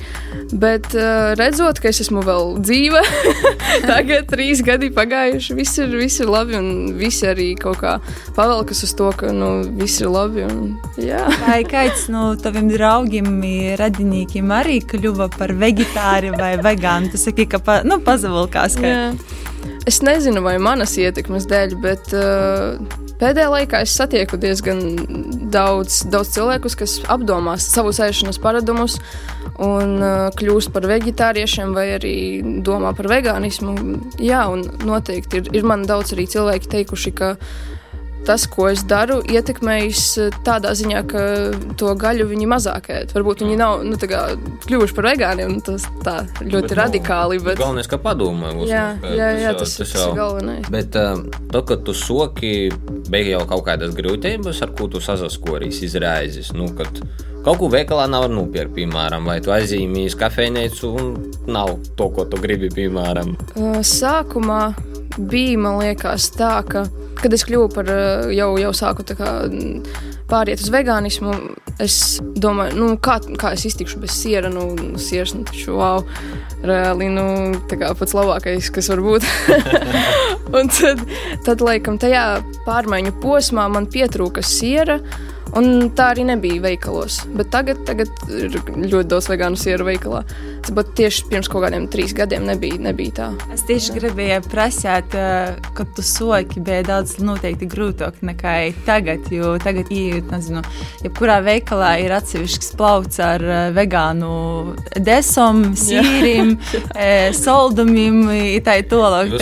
Bet 0.55 0.91
uh, 0.93 1.33
redzot, 1.39 1.79
ka 1.81 1.89
es 1.89 2.03
esmu 2.03 2.21
vēl 2.25 2.55
dzīva, 2.61 3.01
tagad 3.89 4.29
trīs 4.29 4.61
gadi 4.65 4.91
pagājuši, 4.93 5.55
viss 5.57 5.79
ir, 5.81 5.95
viss 5.97 6.21
ir 6.21 6.29
labi 6.31 6.59
un 6.59 6.69
visi 6.99 7.25
arī 7.29 7.53
kaut 7.59 7.79
kā 7.81 7.95
pavelkas 8.35 8.83
uz 8.85 8.93
to, 8.97 9.09
ka, 9.17 9.31
nu, 9.35 9.51
viss 9.79 10.03
ir 10.03 10.11
labi 10.13 10.45
un, 10.45 10.75
jā. 11.01 11.23
Vai 11.45 11.63
kāds 11.67 12.07
no 12.13 12.27
taviem 12.39 12.69
draugiem, 12.71 13.04
radinīkiem 13.79 14.51
arī 14.51 14.79
kļuva 14.83 15.29
par 15.37 15.53
vegetāri 15.57 16.33
vai 16.35 16.55
vegānu? 16.61 17.11
Tu 17.13 17.21
saki, 17.21 17.47
ka 17.49 17.59
pa, 17.63 17.79
nu, 17.87 17.99
pazavilkās. 18.03 18.77
Ka... 18.81 18.91
Jā. 18.91 19.09
Es 19.85 20.01
nezinu, 20.01 20.41
vai 20.41 20.55
manas 20.57 20.95
ietekmes 20.97 21.45
dēļ, 21.49 21.73
bet 21.81 22.13
uh, 22.17 22.79
pēdējā 23.21 23.49
laikā 23.53 23.83
es 23.85 23.93
satieku 23.93 24.39
diezgan 24.41 24.79
daudz, 25.53 26.01
daudz 26.09 26.31
cilvēkus, 26.33 26.77
kas 26.79 26.95
apdomās 27.13 27.67
savus 27.69 28.01
ēšanas 28.01 28.41
paradumus 28.41 28.97
un 29.61 29.99
uh, 30.01 30.31
kļūst 30.35 30.73
par 30.73 30.87
vegetāriešiem 30.89 31.75
vai 31.77 31.91
arī 31.99 32.15
domā 32.65 32.95
par 32.97 33.11
vegānismu. 33.13 33.77
Jā, 34.17 34.47
un 34.49 34.65
noteikti 34.89 35.43
ir, 35.43 35.53
ir 35.61 35.69
man 35.69 35.85
daudz 35.85 36.15
arī 36.17 36.25
cilvēki 36.33 36.71
teikuši, 36.79 37.13
ka 37.21 37.35
tas, 38.25 38.45
ko 38.51 38.67
es 38.71 38.83
daru, 38.87 39.19
ietekmējis 39.31 40.03
tādā 40.45 40.73
ziņā, 40.77 41.01
ka 41.09 41.25
to 41.79 41.93
gaļu 41.99 42.27
viņi 42.31 42.49
mazāk 42.49 42.89
ēd. 42.93 43.13
Varbūt 43.15 43.43
viņi 43.45 43.59
nav 43.59 43.85
nu, 43.87 43.99
kā, 43.99 44.23
kļuvuši 44.65 44.97
par 44.97 45.09
vegāniem, 45.11 45.59
tas 45.65 45.85
tā 46.05 46.17
ļoti 46.41 46.71
bet, 46.71 46.77
radikāli. 46.81 47.39
Bet... 47.45 47.59
Galvenais, 47.61 47.89
ka 47.91 47.99
padomā. 48.01 48.55
Jā, 48.69 48.87
jā, 49.05 49.29
jā, 49.43 49.53
tas, 49.57 49.77
tas, 49.77 49.93
tas 49.93 50.07
ir 50.07 50.17
galvenais. 50.17 50.65
Bet 50.73 50.97
uh, 50.99 51.21
to, 51.53 51.63
ka 51.67 51.79
tu 51.85 51.95
soki, 51.97 52.55
beig 53.11 53.31
jau 53.33 53.45
kaut 53.49 53.65
kādas 53.69 53.95
grūtības, 53.97 54.63
ar 54.65 54.75
ko 54.77 54.89
tu 54.91 55.03
sasaskorīs 55.03 55.83
izraizes. 55.85 56.53
Nu, 56.55 56.71
kad, 56.77 57.01
Kaut 57.45 57.59
ko 57.61 57.67
veikalā 57.69 58.07
nav 58.09 58.23
nopirkt, 58.33 58.71
piemēram, 58.73 59.27
vai 59.29 59.35
tu 59.45 59.51
aizzīmējies 59.53 60.15
kafejnīcu 60.17 60.89
un 60.97 61.11
nav 61.45 61.75
to, 61.93 62.07
ko 62.15 62.25
tu 62.25 62.39
gribi, 62.41 62.71
piemēram. 62.73 63.35
Sākumā 63.85 64.63
bija, 65.17 65.59
man 65.61 65.79
liekas, 65.81 66.29
tā, 66.35 66.59
ka, 66.67 66.85
kad 67.21 67.33
es 67.35 67.45
kļuvu 67.47 67.69
par 67.73 67.91
jau, 68.35 68.49
jau 68.59 68.71
sāku 68.75 69.05
kā, 69.15 69.31
pāriet 70.29 70.61
uz 70.63 70.71
vegānismu, 70.73 71.35
es 71.81 72.19
domāju, 72.41 72.77
nu, 72.79 72.89
kā, 73.01 73.17
kā 73.39 73.53
es 73.55 73.65
iztikšu 73.69 74.01
bez 74.03 74.15
siera. 74.15 74.49
Nu, 74.51 74.67
siers, 75.01 75.35
nu, 75.37 75.45
taču, 75.47 75.75
wow, 75.79 76.03
reāli, 76.65 77.09
nu, 77.13 77.27
tā 77.69 77.79
kā 77.81 77.91
pats 77.97 78.15
labākais, 78.17 78.71
kas 78.73 78.89
var 78.93 79.03
būt. 79.05 79.27
un 80.57 80.71
tad, 80.73 81.05
tad, 81.45 81.63
laikam, 81.65 81.99
tajā 82.01 82.25
pārmaiņu 82.67 83.15
posmā 83.23 83.67
man 83.71 83.89
pietrūka 83.91 84.43
siera. 84.45 84.99
Un 85.55 85.89
tā 85.95 86.09
arī 86.11 86.25
nebija 86.27 86.59
veikalos. 86.65 87.21
Bet 87.31 87.47
tagad, 87.53 87.79
tagad 87.87 88.11
ir 88.27 88.57
ļoti 88.59 89.07
daudz 89.07 89.29
vegānu 89.31 89.59
sieru 89.59 89.87
veikalā. 89.87 90.25
Bet 90.75 90.89
tieši 90.97 91.27
pirms 91.29 91.47
kaut 91.51 91.63
kādiem 91.63 91.85
trīs 91.93 92.11
gadiem 92.17 92.47
nebija, 92.49 92.79
nebija 92.81 93.13
tā. 93.19 93.27
Es 93.53 93.63
tieši 93.67 93.93
Jā. 93.93 93.95
gribēju 93.99 94.39
prasīt, 94.49 95.15
kad 95.77 95.93
tu 95.95 96.03
soki, 96.03 96.59
bija 96.65 96.81
daudz 96.89 97.15
noteikti 97.23 97.69
grūtāk 97.71 98.19
nekā 98.25 98.55
tagad. 98.87 99.29
Jo 99.31 99.53
tagad, 99.61 99.91
nezinu, 100.31 100.63
jebkurā 101.05 101.37
veikalā 101.45 101.93
ir 102.03 102.15
atsevišķs 102.17 102.73
plauts 102.75 103.21
ar 103.23 103.45
vegānu 103.77 104.33
desom, 105.05 105.63
sīrim, 105.79 106.55
soldumiem, 107.45 108.25
tā 108.65 108.79
ir 108.81 108.89
tolāk. 108.91 109.37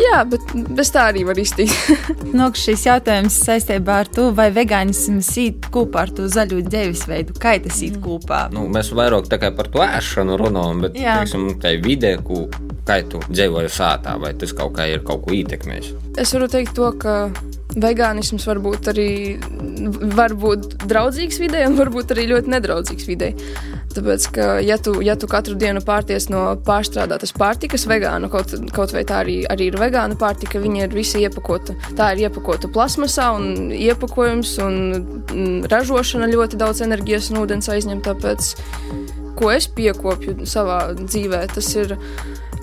Jā, 0.00 0.22
bet 0.30 0.56
bez 0.78 0.94
tā 0.94 1.10
arī 1.12 1.26
var 1.28 1.42
iztikt. 1.42 1.76
Nok 2.38 2.56
šis 2.56 2.86
jautājums 2.88 3.36
saistībā 3.44 4.00
ar 4.04 4.12
to, 4.14 4.30
vai 4.36 4.48
vegāni 4.54 4.77
vegānisms 4.78 5.28
īt 5.42 5.66
kopā 5.74 6.04
ar 6.06 6.12
to 6.14 6.28
zaļo 6.30 6.60
dzīvesveidu, 6.68 7.34
kā 7.40 7.56
tas 7.62 7.80
īt 7.82 7.98
kopā? 8.02 8.48
Nu, 8.54 8.68
mēs 8.70 8.92
vairāk 8.94 9.26
par 9.56 9.68
to 9.72 9.82
ēšanu 9.82 10.38
runājam, 10.38 10.82
bet 10.84 10.94
teiksim, 10.94 11.48
tā 11.60 11.74
ir 11.74 11.82
vide, 11.82 12.16
ko, 12.22 12.46
kā 12.86 13.02
tu 13.02 13.18
dzīvoji 13.28 13.68
sātā, 13.68 14.18
vai 14.20 14.34
tas 14.38 14.52
kaut 14.52 14.76
kā 14.76 14.86
ir 14.86 15.02
kaut 15.02 15.24
ko 15.26 15.34
ietekmējis? 15.34 15.94
Es 16.18 16.32
varu 16.34 16.48
teikt 16.48 16.76
to, 16.76 16.92
ka 16.98 17.30
vegānisms 17.78 18.46
var 18.46 18.60
būt 18.62 18.92
arī 18.92 19.10
var 20.14 20.34
būt 20.38 20.84
draudzīgs 20.86 21.40
vidē, 21.42 21.66
un 21.68 21.76
varbūt 21.78 22.14
arī 22.14 22.28
ļoti 22.32 22.54
nedraudzīgs 22.54 23.08
vidē. 23.08 23.32
Tāpēc, 23.88 24.24
ka, 24.36 24.46
ja 24.60 24.76
tu, 24.80 24.98
ja 25.04 25.14
tu 25.18 25.28
katru 25.30 25.56
dienu 25.58 25.80
pārties 25.84 26.28
no 26.32 26.42
pārstrādātas 26.66 27.32
pārtikas, 27.36 27.86
vegānu, 27.88 28.28
kaut, 28.32 28.52
kaut 28.74 28.92
vai 28.94 29.04
tā 29.08 29.22
arī, 29.24 29.38
arī 29.48 29.70
ir 29.70 29.78
vegāna 29.80 30.18
pārtika, 30.18 30.60
viņa 30.62 30.84
ir 30.84 30.96
visa 30.96 31.20
iepakota. 31.22 31.76
Tā 31.96 32.12
ir 32.14 32.26
iepakota 32.26 32.70
plasmasā, 32.72 33.30
un 33.38 33.72
iepakojums 33.74 34.56
un 34.64 34.76
mm, 34.98 35.70
ražošana 35.72 36.28
ļoti 36.30 36.60
daudz 36.60 36.84
enerģijas 36.84 37.32
un 37.32 37.42
ūdens 37.44 37.70
aizņem. 37.72 38.02
Tāpēc, 38.04 38.52
ko 39.38 39.54
es 39.54 39.70
piekopju 39.72 40.44
savā 40.48 40.82
dzīvē, 40.98 41.46
tas 41.54 41.72
ir 41.78 41.96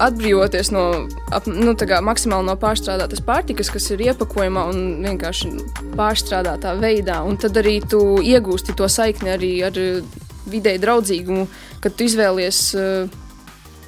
atbrīvoties 0.02 0.72
no 0.76 0.84
ap, 1.34 1.48
nu, 1.48 1.74
kā, 1.80 2.02
maksimāli 2.04 2.50
no 2.50 2.56
pārstrādātas 2.60 3.24
pārtikas, 3.26 3.72
kas 3.74 3.88
ir 3.96 4.04
iepakojumā 4.10 4.66
un 4.72 4.84
vienkārši 5.06 5.52
pārstrādātā 5.96 6.76
veidā. 6.82 7.22
Un 7.26 7.40
tad 7.42 7.58
arī 7.62 7.80
tu 7.82 8.20
iegūsti 8.22 8.76
to 8.78 8.90
saikni 8.92 9.34
arī 9.36 9.52
ar 9.66 9.80
vidēji 10.50 10.82
draudzīgumu, 10.84 11.48
kad 11.84 11.96
tu 11.96 12.08
izvēlies 12.08 12.60
uh, 12.78 13.24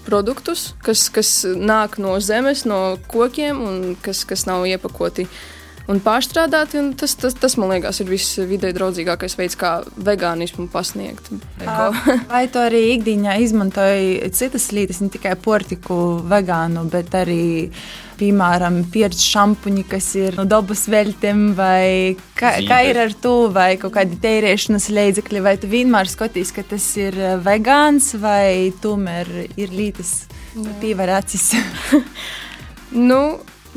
produktus, 0.07 0.71
kas, 0.83 1.07
kas 1.13 1.31
nāk 1.43 1.99
no 2.01 2.15
zemes, 2.23 2.63
no 2.69 2.97
kokiem 3.11 3.59
un 3.63 3.79
kas, 4.01 4.23
kas 4.27 4.45
nav 4.47 4.65
iepakoti 4.69 5.27
un 5.91 6.01
pārstrādāti. 6.03 6.79
Un 6.81 6.91
tas, 6.99 7.15
tas, 7.19 7.35
tas, 7.37 7.55
man 7.59 7.71
liekas, 7.73 8.01
ir 8.03 8.11
viss 8.11 8.39
vidē 8.49 8.73
draudzīgākais 8.75 9.37
veids, 9.39 9.57
kā 9.59 9.79
vegānismu 9.95 10.67
pasniegt. 10.73 11.31
Vai 12.31 12.45
tu 12.51 12.61
arī 12.61 12.83
ikdienā 12.97 13.37
izmantoji 13.43 14.31
citas 14.35 14.69
lietas, 14.75 15.01
ne 15.03 15.11
tikai 15.13 15.37
portiku 15.39 16.19
vegānu, 16.27 16.85
bet 16.91 17.15
arī, 17.17 17.47
piemēram, 18.17 18.81
pieredzi 18.93 19.27
šampuņi, 19.31 19.83
kas 19.89 20.09
ir 20.19 20.39
no 20.39 20.47
dabas 20.49 20.87
veltiem, 20.91 21.51
vai 21.57 22.17
kā, 22.37 22.57
kā 22.67 22.81
ir 22.89 23.01
ar 23.05 23.13
to, 23.21 23.35
vai 23.53 23.75
kaut 23.81 23.95
kādi 23.97 24.17
tērēšanas 24.23 24.89
līdzekļi, 24.97 25.43
vai 25.45 25.57
tu 25.61 25.69
vienmēr 25.71 26.09
skaties, 26.09 26.53
ka 26.55 26.65
tas 26.75 26.87
ir 26.99 27.17
vegāns, 27.45 28.13
vai 28.21 28.73
tomēr 28.81 29.29
ir 29.55 29.75
lietas, 29.75 30.23
ko 30.55 30.71
pievēr 30.81 31.13
acis? 31.19 31.51
nu, 33.09 33.21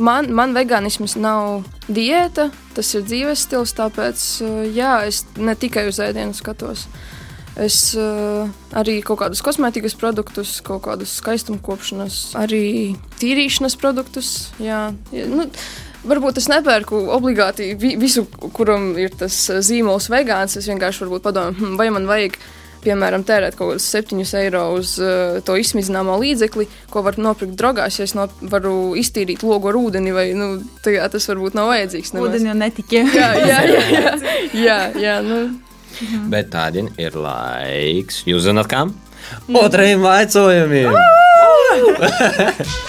Man, 0.00 0.30
man 0.32 0.54
vegānisms 0.56 1.16
nav 1.20 1.66
diēta, 1.92 2.48
tas 2.76 2.92
ir 2.96 3.04
dzīves 3.04 3.44
stils, 3.46 3.74
tāpēc 3.76 4.22
uh, 4.46 4.60
jā, 4.72 4.94
es 5.10 5.24
ne 5.36 5.54
tikai 5.58 5.86
uz 5.90 6.00
ēdienu 6.00 6.36
skatos. 6.36 6.86
Es 7.60 7.76
uh, 7.98 8.48
arī 8.78 9.00
kaut 9.04 9.20
kādus 9.20 9.42
kosmētikas 9.44 9.98
produktus, 10.00 10.56
kaut 10.64 10.86
kādus 10.86 11.18
skaistumkopšanas, 11.20 12.20
arī 12.40 12.96
tīrīšanas 13.20 13.76
produktus. 13.80 14.34
Jā, 14.62 14.88
jā, 15.14 15.28
nu, 15.30 15.50
Varbūt 16.00 16.38
es 16.40 16.46
nepērku 16.48 16.96
obligāti 17.12 17.74
visu, 17.76 18.22
kuram 18.56 18.94
ir 18.96 19.12
tas 19.20 19.34
uh, 19.52 19.58
zīmols 19.60 20.08
vegāns. 20.08 20.56
Es 20.56 20.70
vienkārši 20.70 21.04
padomāju, 21.20 21.58
hm, 21.58 21.74
vai 21.76 21.90
man 21.92 22.08
vajag 22.08 22.38
uh, 22.38 22.59
piemēram, 22.84 23.24
tērēt 23.26 23.56
kaut 23.58 23.74
kādus 23.74 23.88
7 23.92 24.24
eiro 24.40 24.62
uz 24.76 24.94
uh, 25.02 25.40
to 25.46 25.56
izsmidzināmo 25.60 26.16
līdzekli, 26.20 26.66
ko 26.92 27.02
var 27.06 27.18
nopirkt 27.20 27.56
drogās, 27.60 27.98
ja 28.00 28.06
es 28.08 28.14
no, 28.18 28.28
varu 28.52 28.94
iztīrīt 29.00 29.44
logu 29.46 29.70
ar 29.70 29.78
ūdeni, 29.80 30.14
vai 30.16 30.26
nu, 30.36 30.52
tajā, 30.84 31.08
tas 31.12 31.28
varbūt 31.30 31.58
nav 31.58 31.70
vajadzīgs. 31.72 32.14
Nemaz. 32.16 32.30
Ūdeni 32.30 32.52
jau 32.52 32.56
netikai. 32.60 33.04
jā, 33.20 33.30
jā, 33.40 33.60
jā, 33.74 33.82
jā, 33.96 34.14
jā, 34.66 34.78
jā 35.00 35.18
nu. 35.26 35.42
Mhm. 36.00 36.30
Bet 36.32 36.52
tādien 36.54 36.88
ir 37.00 37.12
laiks. 37.18 38.22
Jūs 38.28 38.46
zināt, 38.48 38.70
kam? 38.70 38.94
Otrajam 39.52 40.06
vaicojumiem! 40.06 40.96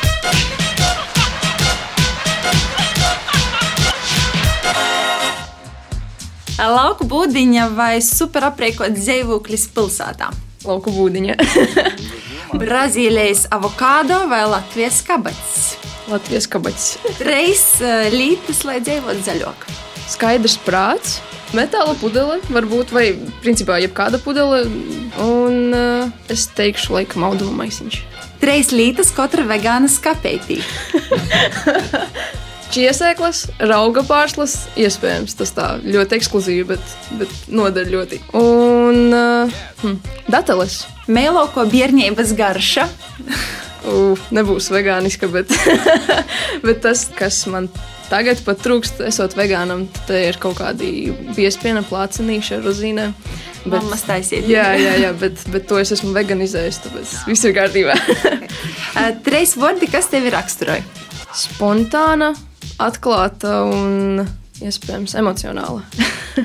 Lauku 6.61 7.07
būdiņa 7.09 7.71
vai 7.73 7.95
superapriekot 8.05 8.93
dzīvoklis 8.93 9.63
pilsētā? 9.73 10.27
Lauku 10.67 10.93
būdiņa. 10.93 11.37
Brazīlijas 12.61 13.47
avokado 13.49 14.19
vai 14.29 14.43
Latvijas 14.45 14.99
kabats? 15.07 15.55
Latvijas 16.11 16.45
kabats. 16.51 16.91
Reis 17.25 17.63
uh, 17.81 18.11
lītis, 18.13 18.61
lai 18.67 18.77
dzīvotu 18.83 19.25
zaļāk. 19.25 19.65
Skaidrs 20.11 20.59
prāts, 20.61 21.17
metāla 21.57 21.95
pudele, 21.97 22.37
varbūt, 22.53 22.93
vai 22.93 23.07
principā 23.41 23.79
jebkāda 23.81 24.21
pudele. 24.21 24.67
Un 25.23 25.73
uh, 25.73 26.13
es 26.29 26.45
teikšu, 26.53 26.93
laikam, 26.99 27.25
auduma 27.25 27.63
maisiņš. 27.63 28.03
Treis 28.41 28.69
lītas 28.73 29.09
katra 29.17 29.47
vegāna 29.49 29.89
skapeitī. 29.89 30.61
Čiesēklas, 32.71 33.49
rauga 33.67 33.99
pārslas, 34.07 34.53
iespējams, 34.79 35.33
tas 35.35 35.49
tā 35.51 35.65
ļoti 35.83 36.15
ekskluzīvi, 36.15 36.63
bet, 36.69 36.93
bet 37.19 37.31
noder 37.51 37.89
ļoti. 37.91 38.21
Un 38.39 39.11
uh, 39.11 39.63
hm, 39.81 39.97
dateles. 40.31 40.85
Mēloko 41.11 41.65
bērnības 41.67 42.31
garša. 42.39 42.85
Uh, 43.81 44.19
nebūs 44.31 44.69
vegāniska, 44.71 45.27
bet, 45.33 45.51
bet 46.65 46.79
tas, 46.85 47.09
kas 47.17 47.41
man 47.51 47.67
tagad 48.07 48.39
pat 48.45 48.61
trūkst, 48.63 49.01
esot 49.07 49.35
vegānam, 49.35 49.83
tad 50.05 50.15
ir 50.21 50.39
kaut 50.39 50.61
kādi 50.61 51.11
biespiena 51.35 51.83
plācenīši 51.87 52.55
ar 52.55 52.63
rozīnēm. 52.69 53.15
Bet, 53.65 53.75
Mammas 53.75 54.05
taisiet. 54.07 54.47
jā, 54.49 54.69
jā, 54.79 54.93
jā 55.03 55.09
bet, 55.19 55.43
bet 55.53 55.67
to 55.69 55.77
es 55.81 55.91
esmu 55.93 56.13
veganizējis, 56.15 56.79
tāpēc 56.85 57.17
viss 57.27 57.49
ir 57.49 57.57
kārtībā. 57.57 57.97
Uh, 58.91 59.13
Trīs 59.23 59.53
vārdi, 59.55 59.87
kas 59.87 60.09
tevi 60.11 60.29
raksturoja? 60.33 60.83
Spontāna, 61.31 62.33
atklāta 62.79 63.63
un 63.67 64.21
iespējams 64.61 65.15
emocionāla. 65.19 65.83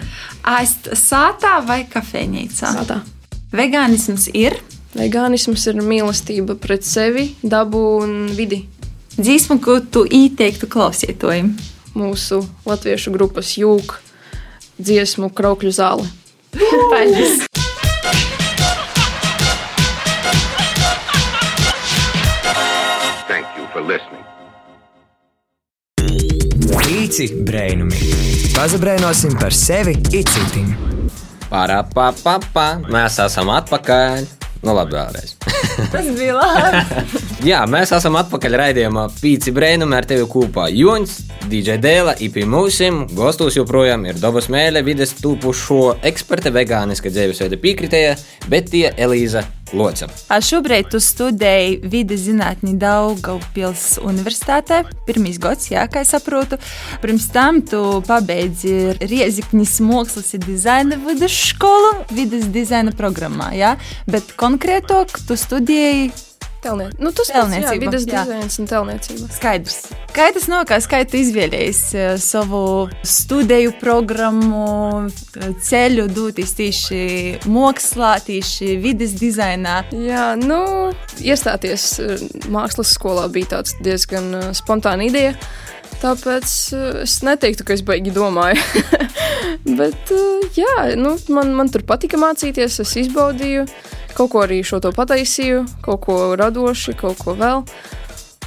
Sātā 0.96 1.58
vai 1.66 1.82
kafejnīcā? 1.90 2.72
Sātā. 2.78 3.02
Vegānisms 3.54 4.30
ir 4.34 4.58
Vegānisms 4.96 5.66
ir 5.68 5.80
mīlestība 5.84 6.56
pret 6.60 6.86
sevi, 6.86 7.28
dabu 7.42 7.82
un 8.00 8.30
vidi. 8.36 8.64
dziesma, 9.16 9.58
ko 9.60 9.80
tu 9.80 10.06
ieteiktu 10.08 10.68
klausītājiem. 10.72 11.52
Mūsu 11.96 12.42
latviešu 12.68 13.12
grupas 13.12 13.56
jūg 13.60 13.98
dziesmu 14.80 15.30
kraukļu 15.36 15.72
zāli. 15.72 16.08
Paldies! 16.92 17.55
Pīci 27.16 27.40
brēnumi. 27.48 27.98
Pazabrēnosim 28.52 29.38
par 29.40 29.54
sevi 29.56 29.94
itcitim. 30.12 30.66
Pārā, 31.48 31.78
pa, 31.88 32.10
pa, 32.12 32.34
pa. 32.52 32.64
Mēs 32.92 33.16
esam 33.24 33.48
atpakaļ. 33.54 34.26
Nu, 34.60 34.74
labi, 34.76 34.92
vēlreiz. 34.98 35.32
Tas 35.94 36.10
bija 36.18 36.34
labi. 36.36 37.06
Jā, 37.48 37.62
mēs 37.72 37.94
esam 37.96 38.18
atpakaļ 38.20 38.58
raidījumā 38.60 39.06
Pīci 39.16 39.54
Brēnumi 39.56 39.96
ar 39.96 40.04
tevi 40.10 40.28
kopā. 40.28 40.66
Joņš, 40.76 41.16
DJ 41.48 41.78
Dēla, 41.80 42.18
IP 42.26 42.42
Mūsim, 42.52 43.06
Gostos 43.16 43.56
joprojām 43.56 44.04
ir 44.10 44.20
dabas 44.20 44.50
mēlē 44.52 44.84
vides 44.84 45.16
tūpušo 45.22 46.02
eksperte 46.12 46.52
vegāniska 46.52 47.08
dzīvesveida 47.16 47.56
piekritēja, 47.64 48.12
bet 48.52 48.68
tie 48.76 48.90
Elīza 48.92 49.46
A, 50.30 50.38
Šobrīd 50.44 50.90
tu 50.92 51.00
studēji 51.02 51.80
vides 51.90 52.26
zinātni 52.28 52.76
Daugavpils 52.78 53.96
universitātē, 54.04 54.82
pirmīs 55.08 55.40
gads, 55.42 55.70
jā, 55.72 55.86
kā 55.90 56.04
es 56.04 56.12
saprotu. 56.14 56.58
Pirms 57.02 57.26
tam 57.34 57.62
tu 57.66 57.80
pabeidzi 58.06 58.94
Rieziknis 59.02 59.78
mākslas 59.82 60.34
un 60.38 60.46
dizaina 60.46 61.00
vidusskolu 61.02 62.06
vides 62.14 62.46
dizaina 62.54 62.94
programmā, 62.96 63.50
jā, 63.58 63.74
bet 64.10 64.36
konkrētāk 64.38 65.18
tu 65.26 65.38
studēji 65.40 66.12
Telniecība. 66.66 67.04
Nu, 67.04 67.12
tas 67.14 67.30
ir 67.30 67.80
vidas 67.80 68.06
jā. 68.06 68.24
dizains 68.26 68.58
un 68.60 68.68
telniecība. 68.70 69.28
Skaidrs. 69.36 69.78
Kā 70.16 70.30
tas 70.32 70.46
nokās, 70.50 70.88
kā 70.90 71.02
tu 71.06 71.18
izvēlējies 71.20 71.80
eh, 71.94 72.06
savu 72.22 72.60
studiju 73.06 73.74
programmu, 73.80 75.06
eh, 75.06 75.50
ceļu 75.68 76.06
doties 76.16 76.54
tieši 76.56 77.00
mākslā, 77.52 78.16
tieši 78.26 78.78
vidas 78.82 79.14
dizainā? 79.20 79.82
Jā, 79.92 80.30
nu, 80.40 80.60
iestāties 81.20 81.88
eh, 82.00 82.26
mākslas 82.52 82.94
skolā 82.96 83.28
bija 83.32 83.56
tāds 83.58 83.76
diezgan 83.84 84.54
spontāna 84.56 85.06
ideja. 85.10 85.36
Tāpēc 85.96 86.50
es 87.04 87.20
neteiktu, 87.24 87.64
ka 87.64 87.76
es 87.76 87.84
baigi 87.86 88.12
domāju. 88.12 88.60
Bet, 89.78 90.10
jā, 90.58 90.74
nu, 90.98 91.14
man, 91.32 91.54
man 91.56 91.70
tur 91.72 91.86
patika 91.88 92.18
mācīties, 92.20 92.80
es 92.82 92.96
izbaudīju, 93.04 93.64
kaut 94.16 94.32
ko 94.32 94.42
arī 94.46 94.62
šo 94.64 94.80
to 94.82 94.92
pataisīju, 94.96 95.64
kaut 95.84 96.02
ko 96.06 96.18
radoši, 96.38 96.96
kaut 96.98 97.20
ko 97.20 97.36
vēl. 97.38 97.64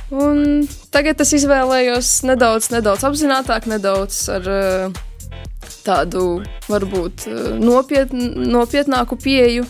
Un 0.09 0.65
tagad 0.89 1.21
es 1.21 1.35
izvēlējos 1.38 2.23
nedaudz, 2.25 2.71
nedaudz 2.73 3.05
apzinātāk, 3.05 3.67
nedaudz 3.69 4.23
ar 4.33 4.49
eh, 4.49 4.99
tādu 5.85 6.41
varbūt 6.69 7.27
eh, 7.29 7.51
nopietn, 7.61 8.49
nopietnāku 8.49 9.19
pieeju. 9.21 9.67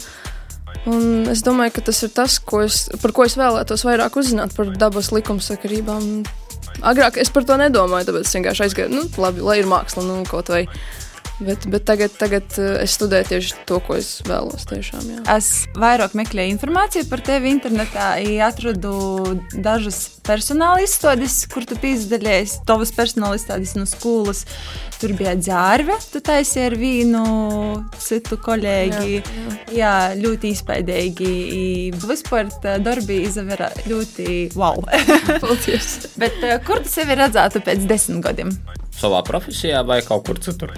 Un 0.88 1.28
es 1.28 1.44
domāju, 1.44 1.76
ka 1.76 1.84
tas 1.90 2.00
ir 2.08 2.14
tas, 2.16 2.38
ko 2.40 2.64
es, 2.64 2.86
par 3.02 3.12
ko 3.16 3.28
es 3.28 3.36
vēlētos 3.38 3.84
vairāk 3.84 4.16
uzzināt 4.22 4.56
par 4.56 4.72
dabas 4.80 5.12
likumsakarībām. 5.12 6.24
Agrāk 6.88 7.20
es 7.20 7.32
par 7.36 7.44
to 7.44 7.60
nedomāju, 7.60 8.08
tāpēc 8.08 8.30
es 8.30 8.36
vienkārši 8.38 8.66
aizgāju, 8.70 8.94
nu, 8.96 9.04
labi, 9.20 9.44
lai 9.44 9.60
ir 9.60 9.68
māksla, 9.68 10.06
nu, 10.08 10.22
kaut 10.30 10.54
vai. 10.54 10.64
Bet, 11.40 11.64
bet 11.72 11.86
tagad, 11.88 12.12
tagad 12.20 12.56
eh, 12.60 12.82
es 12.84 12.98
studēju 12.98 13.30
tieši 13.30 13.60
to, 13.70 13.78
ko 13.84 13.96
es 13.96 14.10
vēlos. 14.28 14.66
Tiešām, 14.68 15.06
jā. 15.08 15.20
Es 15.38 15.64
vairāk 15.80 16.16
meklēju 16.20 16.52
informāciju 16.58 17.08
par 17.08 17.24
tevi 17.24 17.54
internetā, 17.54 18.10
atradu 18.44 18.92
dažas 19.56 20.02
personāla 20.28 20.84
izstādes, 20.84 21.42
kur 21.52 21.64
tu 21.68 21.78
piedalījies. 21.80 22.60
Tavas 22.68 22.92
personāla 22.96 23.40
izstādes 23.40 23.78
no 23.80 23.88
skolas. 23.88 24.44
Tur 25.00 25.14
bija 25.16 25.32
dzērve, 25.40 25.96
tu 26.12 26.20
taisīji 26.28 26.66
ar 26.68 26.76
vienu 26.76 27.24
citu 28.04 28.36
kolēģi. 28.44 29.14
Jā, 29.16 29.22
jā. 29.24 29.54
jā 29.78 29.94
ļoti 30.20 30.52
izpaidīgi. 30.58 31.32
Vispār 32.04 32.52
darbi 32.84 33.22
izavera 33.30 33.72
ļoti 33.88 34.50
wow. 34.60 34.84
Paldies! 35.46 36.10
Bet 36.20 36.44
eh, 36.44 36.60
kur 36.68 36.84
tu 36.84 36.92
sevi 36.92 37.16
redzētu 37.16 37.64
pēc 37.64 37.88
desmit 37.88 38.26
gadiem? 38.28 38.52
Savā 39.00 39.24
profesijā 39.24 39.86
vai 39.88 40.02
kaut 40.04 40.28
kur 40.28 40.44
citur? 40.44 40.76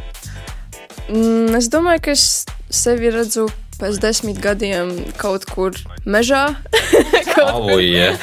Mm, 1.09 1.55
es 1.57 1.67
domāju, 1.73 2.01
ka 2.05 2.13
es 2.15 2.25
sevi 2.71 3.09
redzu 3.11 3.47
pēc 3.81 3.97
desmit 4.03 4.37
gadiem 4.41 4.91
kaut 5.17 5.47
kur 5.49 5.73
mežā, 6.05 6.43
kaut, 7.33 7.49
Oh, 7.55 7.79
yeah. 7.81 8.15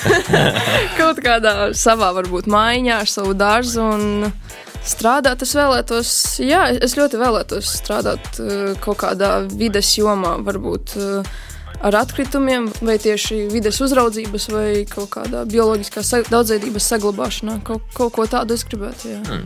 kaut 0.99 1.19
kādā 1.25 1.73
savā, 1.77 2.13
varbūt 2.21 2.47
mājiņā 2.51 3.01
ar 3.03 3.11
savu 3.11 3.35
dārzu. 3.39 3.83
Un 3.83 4.33
strādāt, 4.89 5.43
es 5.45 5.53
vēlētos, 5.59 6.13
jā, 6.47 6.63
es 6.79 6.95
ļoti 6.97 7.19
vēlētos 7.21 7.73
strādāt 7.83 8.39
eh, 8.41 8.73
kaut 8.85 9.03
kādā 9.03 9.33
vides 9.51 9.91
jomā, 9.99 10.37
varbūt. 10.47 10.95
eh, 10.97 11.37
Ar 11.79 11.95
atkritumiem, 11.95 12.65
vai 12.83 12.97
tieši 12.99 13.45
vides 13.53 13.77
uzraudzības, 13.85 14.49
vai 14.51 14.71
kaut 14.91 15.13
kādā 15.15 15.45
bioloģiskā 15.47 16.03
sa 16.03 16.19
daudzveidības 16.27 16.89
saglabāšanā. 16.91 17.61
Kaut, 17.67 17.85
kaut 17.95 18.17
ko 18.17 18.25
tādu 18.27 18.57
es 18.59 18.65
gribētu. 18.67 19.13
Jā. 19.13 19.21
Mm. 19.23 19.45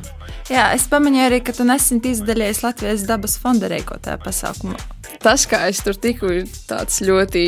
Jā, 0.49 0.63
es 0.73 0.87
pamanīju 0.89 1.27
arī, 1.29 1.41
ka 1.45 1.53
tu 1.53 1.67
nesen 1.69 2.01
izdalījies 2.09 2.63
Latvijas 2.65 3.05
dabas 3.05 3.37
fonda 3.41 3.69
reikotā 3.69 4.17
pasākumā. 4.25 4.79
tas, 5.23 5.45
kā 5.47 5.67
es 5.69 5.83
tur 5.85 5.95
tiku, 5.95 6.31
ir 6.33 6.49
tāds 6.71 7.03
ļoti 7.05 7.43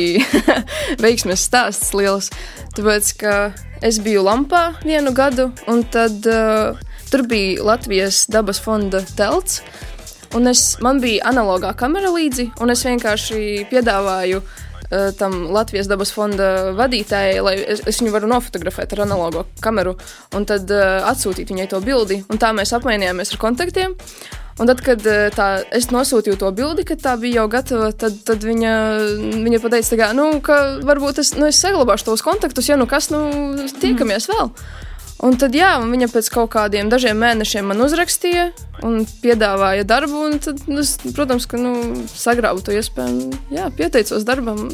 veiksmīgs 1.03 1.47
stāsts, 1.49 1.89
liels. 1.97 2.29
Tāpēc, 2.77 3.09
ka 3.17 3.33
es 3.81 3.97
biju 4.05 4.21
Lampā 4.27 4.75
vienu 4.85 5.15
gadu, 5.17 5.49
un 5.65 5.81
tad 5.89 6.29
uh, 6.29 6.77
tur 7.09 7.25
bija 7.25 7.65
Latvijas 7.65 8.27
dabas 8.29 8.61
fonda 8.61 9.01
telts. 9.17 9.63
Un 10.35 10.51
es, 10.51 10.75
man 10.83 11.01
bija 11.01 11.25
analogā 11.31 11.73
kamera 11.79 12.11
līdzi, 12.13 12.51
un 12.61 12.69
es 12.73 12.85
vienkārši 12.85 13.65
piedāvāju 13.71 14.43
uh, 14.43 14.61
tam 15.19 15.37
Latvijas 15.55 15.89
dabas 15.91 16.13
fonda 16.15 16.71
vadītājai, 16.77 17.35
lai 17.43 17.57
es, 17.63 17.83
es 17.89 18.01
viņu 18.01 18.13
varu 18.13 18.29
nofotografēt 18.31 18.95
ar 18.95 19.05
analogo 19.07 19.45
kameru, 19.63 19.95
un 20.37 20.47
tad 20.49 20.71
uh, 20.73 21.01
atsūtīt 21.11 21.53
viņai 21.53 21.69
to 21.71 21.81
bildi. 21.85 22.21
Un 22.29 22.41
tā 22.41 22.53
mēs 22.55 22.73
apmainījāmies 22.77 23.35
ar 23.35 23.41
kontaktiem. 23.41 23.95
Un 24.55 24.69
tad, 24.69 24.79
kad 24.85 25.01
tā, 25.35 25.47
es 25.75 25.89
nosūtīju 25.91 26.37
to 26.39 26.49
bildi, 26.55 26.85
kad 26.87 27.01
tā 27.03 27.17
bija 27.19 27.41
jau 27.41 27.49
gatava, 27.51 27.89
tad, 27.91 28.21
tad 28.23 28.45
viņa, 28.47 28.71
viņa 29.43 29.59
pateica, 29.59 29.97
kā, 29.99 30.07
nu, 30.15 30.29
ka 30.43 30.59
varbūt 30.87 31.19
es, 31.25 31.33
nu, 31.35 31.49
es 31.51 31.59
saglabāšu 31.59 32.07
tos 32.07 32.23
kontaktus, 32.23 32.69
ja 32.71 32.77
nu 32.79 32.87
kas, 32.87 33.09
nu, 33.11 33.25
tiekamies 33.81 34.29
vēl. 34.31 34.53
Un 35.25 35.39
tad, 35.41 35.55
jā, 35.57 35.71
un 35.81 35.89
viņa 35.89 36.09
pēc 36.13 36.27
kaut 36.33 36.51
kādiem 36.53 36.89
dažiem 36.91 37.17
mēnešiem 37.17 37.65
man 37.71 37.81
uzrakstīja 37.81 38.51
un 38.85 39.01
piedāvāja 39.23 39.85
darbu. 39.87 40.27
Un 40.27 40.37
tad, 40.43 40.61
nu, 40.69 40.83
es, 40.83 40.97
protams, 41.15 41.47
ka 41.49 41.57
nu, 41.57 42.05
sagrābu 42.11 42.61
to 42.65 42.75
iespēju. 42.75 43.31
Jā, 43.53 43.71
pieteicos 43.73 44.27
darbam. 44.27 44.69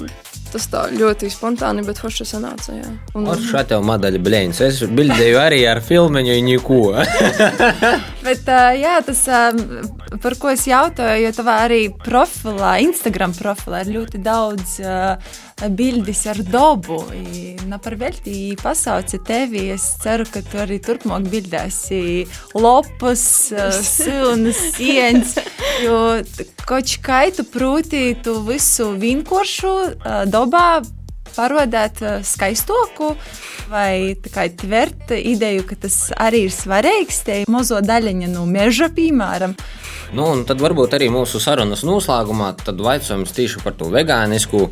Tas 0.52 0.66
tā 0.68 0.82
ļoti 0.92 1.30
spontāni, 1.32 1.80
bet 1.88 2.02
forši 2.02 2.26
sanāca. 2.28 2.74
Jā. 2.76 2.90
Un, 3.16 3.30
Ar 3.32 3.40
šo 3.40 3.62
tev 3.70 3.86
modeļu 3.88 4.20
blēņas. 4.26 4.58
Es 4.66 4.82
bildēju 4.84 5.38
arī 5.40 5.62
ar 5.72 5.80
filmu, 5.80 6.20
neko. 6.20 6.82
Bet, 8.26 8.50
jā, 8.76 8.98
tas, 9.08 9.22
par 10.22 10.36
ko 10.42 10.52
es 10.52 10.66
jautāju, 10.68 11.24
jo 11.24 11.32
tavā 11.40 11.56
arī 11.70 11.80
profilā, 12.04 12.76
Instagram 12.84 13.32
profilā 13.38 13.86
ir 13.86 13.94
ļoti 13.96 14.22
daudz 14.28 14.76
uh, 14.84 15.40
bildes 15.69 16.26
ar 16.28 16.39
dabu. 16.47 17.02
Na 17.67 17.78
par 17.78 17.95
velti 17.95 18.56
pasauci 18.62 19.19
tevi. 19.26 19.67
Es 19.76 19.86
ceru, 20.02 20.26
ka 20.28 20.41
tu 20.45 20.60
arī 20.62 20.80
turpmāk 20.84 21.28
bildēsi 21.32 22.02
lopus, 22.58 23.26
ā, 23.54 23.69
silnas, 23.95 24.62
sienas. 24.76 25.38
Jo 25.84 26.00
kaut 26.67 26.97
kā 27.04 27.24
tu 27.36 27.45
prūti 27.47 28.15
tu 28.24 28.39
visu 28.47 28.91
vienkāršu 29.02 29.76
ā, 30.02 30.24
dabā 30.30 30.82
parodēt 31.36 32.02
uh, 32.04 32.20
skaistoku 32.26 33.13
vai 33.72 34.15
tvert 34.60 35.13
ideju, 35.15 35.63
ka 35.70 35.78
tas 35.88 35.98
arī 36.20 36.46
ir 36.50 36.56
svarīgs, 36.56 37.24
tie 37.28 37.39
mazo 37.52 37.80
daļiņa 37.86 38.32
no 38.34 38.46
meža, 38.50 38.91
piemēram. 38.94 39.56
Nu, 40.12 40.26
un 40.34 40.44
tad 40.44 40.60
varbūt 40.60 40.98
arī 40.98 41.08
mūsu 41.08 41.39
sarunas 41.39 41.86
noslēgumā 41.88 42.50
jautājums 42.67 43.32
tieši 43.32 43.62
par 43.63 43.78
to 43.80 43.88
vegānisku. 43.94 44.70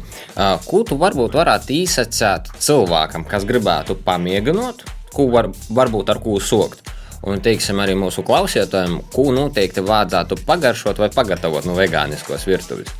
Ko 0.65 0.84
tu 0.84 0.98
varbūt 1.00 1.38
varētu 1.39 1.74
īsacēt 1.78 2.52
cilvēkam, 2.60 3.24
kas 3.24 3.45
gribētu 3.48 3.95
pamieganot, 4.04 4.84
ko 5.13 5.30
var, 5.32 5.52
varbūt 5.69 6.10
ar 6.10 6.19
ko 6.19 6.39
sokt? 6.39 6.84
Un, 7.24 7.41
teiksim, 7.43 7.80
arī 7.84 7.98
mūsu 8.00 8.24
klausītājiem, 8.24 9.02
ko 9.12 9.32
noteikti 9.36 9.84
vajadzētu 9.84 10.39
pagaršot 10.48 11.00
vai 11.00 11.10
pagatavot 11.12 11.65
no 11.67 11.76
vegāniskos 11.76 12.45
virtuves. 12.48 12.93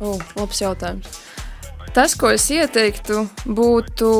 Uh, 0.00 0.18
labs 0.34 0.62
jautājums. 0.62 1.29
Tas, 1.94 2.14
ko 2.14 2.30
es 2.30 2.46
ieteiktu, 2.54 3.24
būtu 3.46 4.10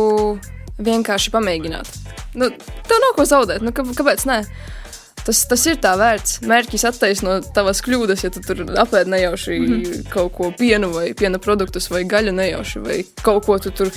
vienkārši 0.83 1.33
pamēģināt. 1.35 1.91
Nu, 2.39 2.51
tev 2.89 3.03
nav 3.03 3.17
ko 3.17 3.27
zaudēt, 3.29 3.63
nu, 3.63 3.73
kāpēc 3.75 4.27
ne? 4.31 4.43
Tas, 5.21 5.43
tas 5.47 5.63
ir 5.69 5.77
tā 5.83 5.93
vērts. 6.01 6.41
Mērķis 6.49 6.87
attaisno 6.89 7.37
tavas 7.55 7.83
kļūdas, 7.85 8.25
ja 8.25 8.31
tu 8.33 8.41
tur 8.45 8.63
apēdi 8.81 9.13
nejauši 9.13 9.59
mm 9.59 9.69
-hmm. 9.69 10.09
kaut 10.11 10.33
ko 10.35 10.51
pienu 10.57 10.91
vai 10.95 11.13
piena 11.15 11.39
produktus 11.39 11.91
vai 11.91 12.05
gaļu 12.05 12.33
nejauši 12.33 12.79
vai 12.81 13.05
kaut 13.23 13.47
ko 13.47 13.59
tu 13.59 13.71
tur 13.71 13.93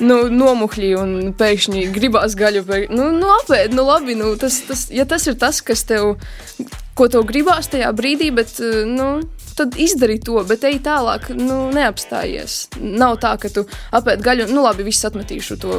nu, 0.00 0.16
nomuļķi 0.28 0.90
un 0.98 1.34
pēkšņi 1.38 1.86
gribās 1.94 2.34
gaļu. 2.34 2.64
Pēk... 2.66 2.90
Nu, 2.90 3.10
nu 3.12 3.30
apēdi, 3.38 3.74
nu 3.74 3.86
labi. 3.86 4.14
Nu, 4.18 4.34
tas, 4.36 4.60
tas, 4.68 4.88
ja 4.90 5.04
tas 5.04 5.26
ir 5.26 5.38
tas, 5.38 5.62
kas 5.62 5.84
tev, 5.84 6.16
ko 6.94 7.08
tev 7.08 7.24
gribās 7.28 7.70
tajā 7.70 7.92
brīdī, 7.92 8.32
bet 8.34 8.58
nu, 8.86 9.22
tad 9.58 9.76
izdari 9.80 10.18
to, 10.22 10.36
bet 10.48 10.64
ej 10.68 10.80
tālāk, 10.84 11.30
nu, 11.36 11.68
neapstājies. 11.74 12.56
Nav 12.80 13.18
tā, 13.22 13.34
ka 13.40 13.50
tu 13.52 13.64
apēd 13.94 14.24
gaļu, 14.24 14.48
nu, 14.52 14.64
labi, 14.66 14.86
viss 14.86 15.06
atmetīšu 15.06 15.58
to, 15.62 15.78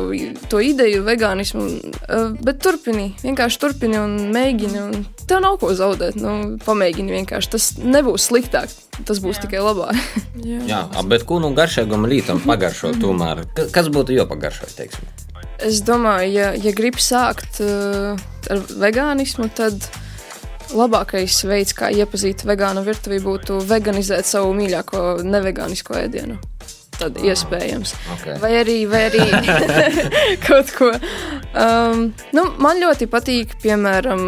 to 0.52 0.62
ideju, 0.64 1.04
vegānismu, 1.08 1.66
uh, 1.66 2.32
bet 2.46 2.62
turpini, 2.64 3.12
vienkārši 3.24 3.62
turpini 3.62 4.00
un 4.02 4.16
mēģini, 4.36 4.82
un 4.84 5.06
tev 5.28 5.44
nav 5.46 5.60
ko 5.62 5.74
zaudēt. 5.78 6.20
Nu, 6.22 6.56
pamēģini 6.66 7.20
vienkārši, 7.20 7.52
tas 7.56 7.70
nebūs 7.82 8.30
sliktāk, 8.30 8.72
tas 9.04 9.22
būs 9.24 9.40
Jā. 9.40 9.46
tikai 9.48 9.64
labāk. 9.66 10.00
Jā, 10.50 10.62
Jā 10.70 10.82
bet 11.10 11.28
ko 11.28 11.42
nu 11.44 11.52
garšīgam 11.58 12.08
lītam 12.10 12.42
pagaršot 12.46 13.00
tomēr? 13.04 13.46
Kas 13.76 13.92
būtu 13.94 14.16
jopagaršot, 14.18 14.76
teiksim? 14.80 15.14
Es 15.64 15.80
domāju, 15.88 16.32
ja, 16.36 16.48
ja 16.60 16.74
grib 16.76 16.98
sākt 17.00 17.62
uh, 17.64 18.20
ar 18.52 18.66
vegānismu, 18.76 19.48
tad 19.56 19.88
labākais 20.74 21.44
veids, 21.46 21.76
kā 21.78 21.92
iepazīt 21.94 22.46
vegānu 22.48 22.86
virtuvi, 22.88 23.22
būtu 23.24 23.62
veganizēt 23.70 24.26
savu 24.26 24.56
mīļāko 24.58 25.06
nevegānisko 25.28 26.02
ēdienu 26.06 26.40
tad 27.00 27.20
ah, 27.20 27.28
iespējams. 27.30 27.94
Okay. 28.16 28.38
Vai 28.42 28.52
arī, 28.62 28.78
vai 28.90 29.06
arī 29.10 29.24
kaut 30.48 30.72
ko. 30.76 30.92
Um, 31.56 32.10
nu, 32.36 32.46
man 32.62 32.82
ļoti 32.82 33.08
patīk, 33.12 33.56
piemēram, 33.64 34.26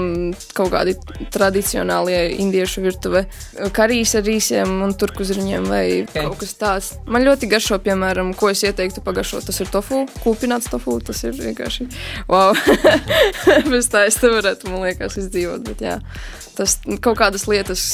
kaut 0.57 0.71
kādi 0.75 0.95
tradicionālie 1.33 2.21
indiešu 2.41 2.83
virtuve, 2.85 3.25
karīs 3.75 4.15
ar 4.17 4.25
rīsiem 4.27 4.77
un 4.85 4.95
turkuzriņiem 4.97 5.67
vai 5.69 5.83
okay. 6.05 6.23
kaut 6.23 6.39
kas 6.43 6.55
tāds. 6.59 6.91
Man 7.07 7.25
ļoti 7.27 7.49
garšo, 7.51 7.79
piemēram, 7.83 8.33
ko 8.37 8.51
es 8.53 8.63
ieteiktu 8.67 9.03
pagaršot. 9.05 9.47
Tas 9.47 9.61
ir 9.63 9.71
tofu, 9.73 10.05
kūpināts 10.23 10.71
tofu. 10.71 10.99
Tas 11.07 11.23
ir 11.27 11.35
vienkārši 11.37 11.89
wow. 12.31 12.55
Bez 13.71 13.91
tā 13.91 14.07
es 14.09 14.19
te 14.19 14.31
varētu, 14.31 14.71
man 14.71 14.87
liekas, 14.87 15.19
izdzīvot. 15.21 15.67
Bet, 15.67 15.83
jā, 15.83 15.99
tas 16.57 16.79
kaut 17.03 17.19
kādas 17.19 17.47
lietas 17.49 17.85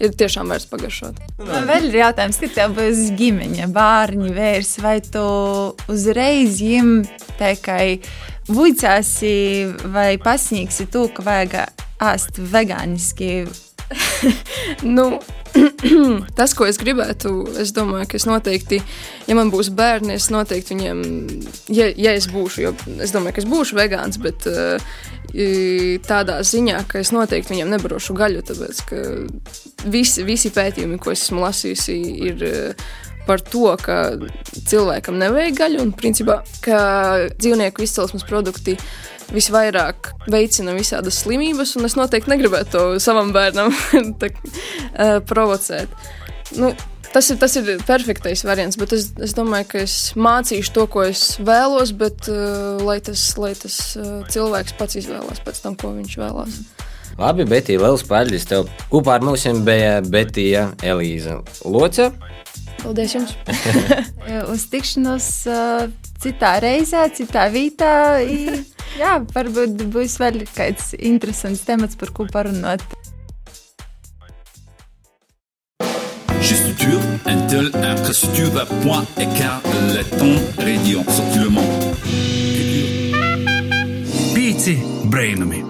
ir 0.00 0.14
tiešām 0.16 0.50
vērts 0.50 0.68
pagaršot. 0.70 1.20
Man 1.44 1.68
vēl 1.68 1.90
ir 1.90 1.98
jautājums, 2.00 2.40
kad 2.40 2.54
tev 2.56 2.76
būs 2.78 3.02
ģimene, 3.18 3.68
bērni, 3.74 4.32
vērs, 4.36 4.76
vai 4.82 4.98
tu 5.04 5.24
uzreiz 5.92 6.60
viņiem 6.62 6.94
tikai 7.40 8.00
vuicāsi 8.50 9.34
vai 9.92 10.14
pasniegsi 10.22 10.88
to, 10.90 11.06
ka 11.14 11.26
vajag 11.26 11.58
ēst 12.10 12.40
vegāniski? 12.52 13.44
nu, 14.96 15.06
tas, 16.38 16.54
ko 16.56 16.66
es 16.68 16.78
gribētu, 16.80 17.32
es 17.60 17.72
domāju, 17.76 18.08
ka 18.10 18.18
es 18.20 18.26
noteikti, 18.28 18.80
ja 19.28 19.36
man 19.38 19.52
būs 19.52 19.72
bērni, 19.76 20.14
es 20.18 20.30
noteikti 20.32 20.76
viņiem, 20.76 21.02
ja, 21.74 21.90
ja 21.90 22.14
es 22.16 22.28
būšu, 22.30 22.64
jo 22.66 22.74
es 23.02 23.14
domāju, 23.14 23.36
ka 23.36 23.44
es 23.44 23.50
būšu 23.50 23.78
vegāns, 23.78 24.20
bet 24.22 24.46
uh, 24.50 24.98
tādā 26.06 26.40
ziņā, 26.46 26.84
ka 26.90 27.02
es 27.02 27.12
noteikti 27.14 27.54
viņiem 27.54 27.74
nebarošu 27.76 28.16
gaļu, 28.18 28.46
tāpēc 28.50 28.82
ka 28.88 29.04
visi, 29.90 30.26
visi 30.26 30.52
pētījumi, 30.54 31.00
ko 31.02 31.14
es 31.14 31.26
esmu 31.26 31.44
lasījusi, 31.46 32.00
ir 32.30 32.46
uh, 32.48 32.90
par 33.26 33.42
to, 33.46 33.68
ka 33.80 34.00
cilvēkam 34.66 35.20
nevajag 35.20 35.58
gaļu 35.60 35.84
un 35.84 35.94
principā, 35.96 36.40
ka 36.64 36.80
dzīvnieku 37.36 37.84
izcelsmes 37.84 38.26
produkti 38.26 38.76
visvairāk 39.34 40.12
veicina 40.30 40.74
visādas 40.76 41.22
slimības, 41.24 41.76
un 41.78 41.88
es 41.88 41.96
noteikti 41.98 42.32
negribētu 42.32 42.72
to 42.74 42.86
savam 43.02 43.34
bērnam 43.36 43.74
tā, 44.20 44.32
uh, 44.32 45.18
provocēt. 45.26 45.92
Nu, 46.58 46.74
Tas 47.10 47.26
ir, 47.26 47.40
tas 47.42 47.56
ir 47.58 47.66
perfektais 47.82 48.44
variants, 48.46 48.76
bet 48.78 48.92
es, 48.94 49.08
es 49.18 49.32
domāju, 49.34 49.66
ka 49.72 49.80
es 49.82 49.94
mācīšu 50.14 50.70
to, 50.76 50.84
ko 50.86 51.02
es 51.08 51.24
vēlos, 51.42 51.90
bet 51.98 52.28
uh, 52.30 52.78
lai 52.86 53.00
tas, 53.02 53.24
lai 53.34 53.50
tas 53.58 53.80
uh, 53.98 54.20
cilvēks 54.30 54.76
pats 54.78 55.00
izvēlās 55.00 55.42
pēc 55.42 55.58
tam, 55.64 55.74
ko 55.74 55.90
viņš 55.96 56.14
vēlās. 56.20 56.60
Labi, 57.18 57.48
Betī, 57.50 57.74
liels 57.82 58.06
paldies 58.06 58.46
tev. 58.46 58.70
Kopā 58.92 59.18
ar 59.18 59.26
mums 59.26 59.42
bija 59.66 59.98
Betija 60.06 60.68
Elīza 60.86 61.40
Loca. 61.66 62.12
Paldies 62.80 63.18
jums! 63.18 63.34
Uz 64.54 64.68
tikšanos 64.70 65.26
uh, 65.50 65.90
citā 66.22 66.54
reizē, 66.62 67.08
citā 67.16 67.48
vietā. 67.52 68.22
Jā, 69.00 69.14
varbūt 69.32 69.80
būs 69.94 70.18
vēl 70.20 70.42
kāds 70.52 70.90
interesants 70.98 71.62
temats, 71.64 71.96
par 71.96 72.10
ko 72.12 72.26
parunāt. 72.28 72.82
Gestuture, 76.44 77.00
Intel, 77.30 77.70
infrastructure.ecart, 77.80 79.68
radio, 80.60 81.04
sorti 81.08 81.38
le 81.40 81.48
monde. 81.54 81.94
Pīci 84.34 84.76
brainami! 85.08 85.62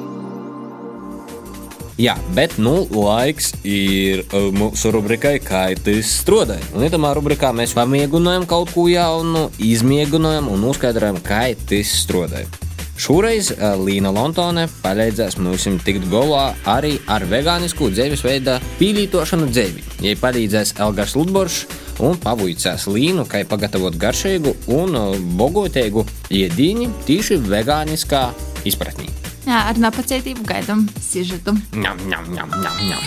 Jā, 2.00 2.16
bet 2.34 2.56
nu, 2.58 2.88
laiks 2.90 3.52
ir 3.62 4.24
uh, 4.24 4.48
mūsu 4.56 4.90
rubrikai, 4.96 5.36
kā 5.44 5.68
tas 5.78 6.16
strādāja. 6.24 6.64
Un 6.74 6.82
itamā 6.88 7.12
rubrikā 7.14 7.52
mēs 7.54 7.76
pamiegunājam 7.78 8.48
kaut 8.50 8.74
ko 8.74 8.88
jaunu, 8.90 9.52
izmiegunājam 9.60 10.50
un 10.50 10.66
uzskaidrojam, 10.72 11.20
kā 11.22 11.44
tas 11.68 11.94
strādāja. 12.00 12.69
Šoreiz 13.00 13.48
uh, 13.54 13.78
Līna 13.80 14.10
Lontone 14.12 14.66
palīdzēs 14.82 15.38
mums 15.40 15.64
tikt 15.86 16.04
galā 16.12 16.50
arī 16.68 16.98
ar 17.08 17.24
vegānisku 17.30 17.88
dzīvesveidu 17.94 18.58
pīlītošanu 18.76 19.46
dzīvi. 19.48 19.84
Viņai 20.02 20.18
palīdzēs 20.20 20.74
Elgars 20.84 21.14
Ludboršs 21.16 21.62
un 22.04 22.18
pavuicās 22.20 22.84
Līnu, 22.92 23.24
kā 23.24 23.40
pagatavot 23.48 23.96
garšīgu 23.96 24.52
un 24.76 24.98
uh, 25.00 25.16
bogotīgu 25.40 26.04
iedīņu 26.28 26.90
tieši 27.08 27.40
vegāniskā 27.48 28.26
izpratnī. 28.68 29.08
Jā, 29.46 29.64
ar 29.70 29.80
nepacietību 29.80 30.44
gaidām 30.44 30.84
sižetu. 31.00 31.56
Ņem, 31.72 32.04
ņem, 32.04 32.28
ņem, 32.36 32.52
ņem, 32.66 32.76
ņem. 32.90 33.02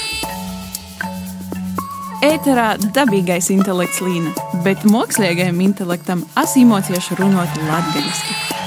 Ēterā 2.23 2.67
dabīgais 2.95 3.51
intelekts 3.53 4.01
līna, 4.01 4.33
bet 4.65 4.89
mākslīgajam 4.89 5.61
intelektam 5.69 6.25
asimocieši 6.39 7.21
runāt 7.21 7.61
latgaļiski. 7.67 8.62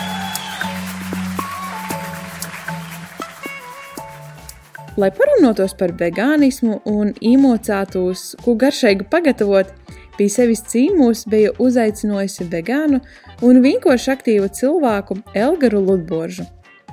Lai 4.97 5.11
parunātos 5.13 5.75
par 5.77 5.93
vegānismu 5.93 6.79
un 6.89 7.11
īmocētos, 7.21 8.31
ko 8.41 8.55
garšīgi 8.57 9.05
pagatavot, 9.13 9.69
pie 10.17 10.29
sevis 10.33 10.63
cīmūs 10.71 11.27
bija 11.29 11.51
uzaicinājusi 11.61 12.47
vegānu 12.49 13.03
un 13.45 13.61
vienkārši 13.61 14.15
aktīvu 14.15 14.49
cilvēku 14.57 15.19
Elgaru 15.37 15.83
Ludboržu. 15.85 16.47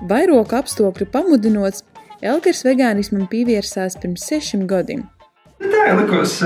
Vairoka 0.10 0.60
apstākļu 0.60 1.08
pamudinots, 1.13 1.86
Elgars 2.20 2.66
vegānismam 2.68 3.24
pievērsās 3.32 3.96
pirms 4.04 4.28
sešiem 4.28 4.68
gadiem. 4.68 5.06
Tā 5.63 5.96
likās, 5.96 6.42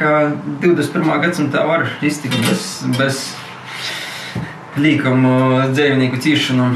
ka 0.00 0.14
21. 0.64 1.20
gadsimtā 1.26 1.66
var 1.68 1.84
iztikt 2.00 2.40
bez, 2.48 2.68
bez 2.96 3.20
līkumu 4.80 5.36
dzīvnieku 5.76 6.24
cīšanu. 6.24 6.72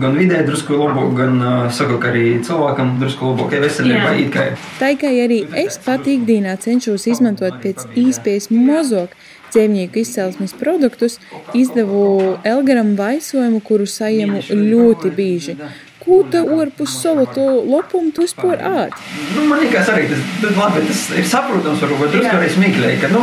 Gan 0.00 0.16
vidē 0.18 0.40
drusku 0.46 0.76
labāk, 0.78 1.12
gan 1.18 1.38
saku, 1.74 2.00
ka 2.02 2.10
arī 2.10 2.24
cilvēkam 2.44 2.96
drusku 3.00 3.30
labākai 3.30 3.60
veselībai. 3.62 4.48
Tā 4.80 4.90
kā 4.98 5.12
arī 5.24 5.44
es 5.64 5.78
pat 5.84 6.08
ikdienā 6.10 6.56
cenšos 6.64 7.06
izmantot 7.12 7.60
pēc 7.62 7.86
iespējas 8.00 8.50
mazāk 8.50 9.14
dzīvnieku 9.54 10.02
izcelsmes 10.02 10.54
produktus, 10.58 11.20
izdevu 11.54 12.38
Elgaram 12.42 12.94
vaisojumu, 12.98 13.62
kuru 13.62 13.86
saņemu 13.86 14.42
ļoti 14.50 15.12
bieži. 15.14 15.56
Ko 16.04 16.20
tu 16.28 16.42
ārpus 16.58 16.98
salatu 17.00 17.44
lopumu 17.64 18.10
tu 18.12 18.26
vispār 18.26 18.60
ād? 18.60 18.98
Nu, 19.36 19.46
man 19.48 19.62
liekas 19.62 19.88
arī 19.94 20.10
tas, 20.10 20.26
labi, 20.58 20.82
tas 20.90 21.06
ir 21.16 21.30
saprotams, 21.30 21.80
varbūt 21.86 22.12
drusku 22.12 22.34
arī 22.34 22.50
smieklīgi, 22.52 23.00
ka, 23.06 23.12
nu, 23.14 23.22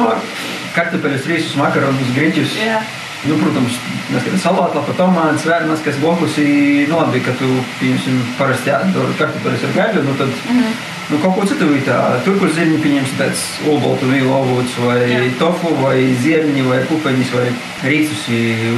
kartupeļus, 0.73 1.29
rīsus, 1.29 1.59
makaronus, 1.59 2.15
griķus. 2.15 2.57
Jā. 2.63 2.79
Nu, 3.21 3.35
protams, 3.37 3.75
neskaidrs 4.09 4.41
salātā, 4.41 4.81
pa 4.81 4.93
tomātu 4.97 5.43
svērmas, 5.43 5.83
kas 5.85 5.99
blokus 6.01 6.39
ir 6.41 6.89
nobi, 6.89 7.19
ka 7.21 7.35
tu, 7.37 7.49
pieņemsim, 7.77 8.17
parasti 8.39 8.71
jādara 8.71 9.13
kartupeļus 9.19 9.65
ar 9.67 9.75
gaļu, 9.75 10.01
nu 10.07 10.15
tad, 10.17 10.31
mm 10.31 10.57
-hmm. 10.57 10.79
nu, 11.11 11.19
kaut 11.21 11.35
ko 11.37 11.45
citu 11.51 11.67
vītā. 11.69 11.99
Tur, 12.25 12.39
kur 12.41 12.49
zirņi, 12.55 12.79
pieņemsim, 12.81 13.19
tāds 13.21 13.43
olboltu 13.69 14.09
vīlu 14.09 14.33
ovuts, 14.39 14.73
vai 14.87 14.97
Jā. 15.05 15.21
tofu, 15.37 15.75
vai 15.83 15.95
zirņi, 16.23 16.65
vai 16.65 16.81
pupeņus, 16.89 17.35
vai 17.37 17.45
rīcus, 17.85 18.25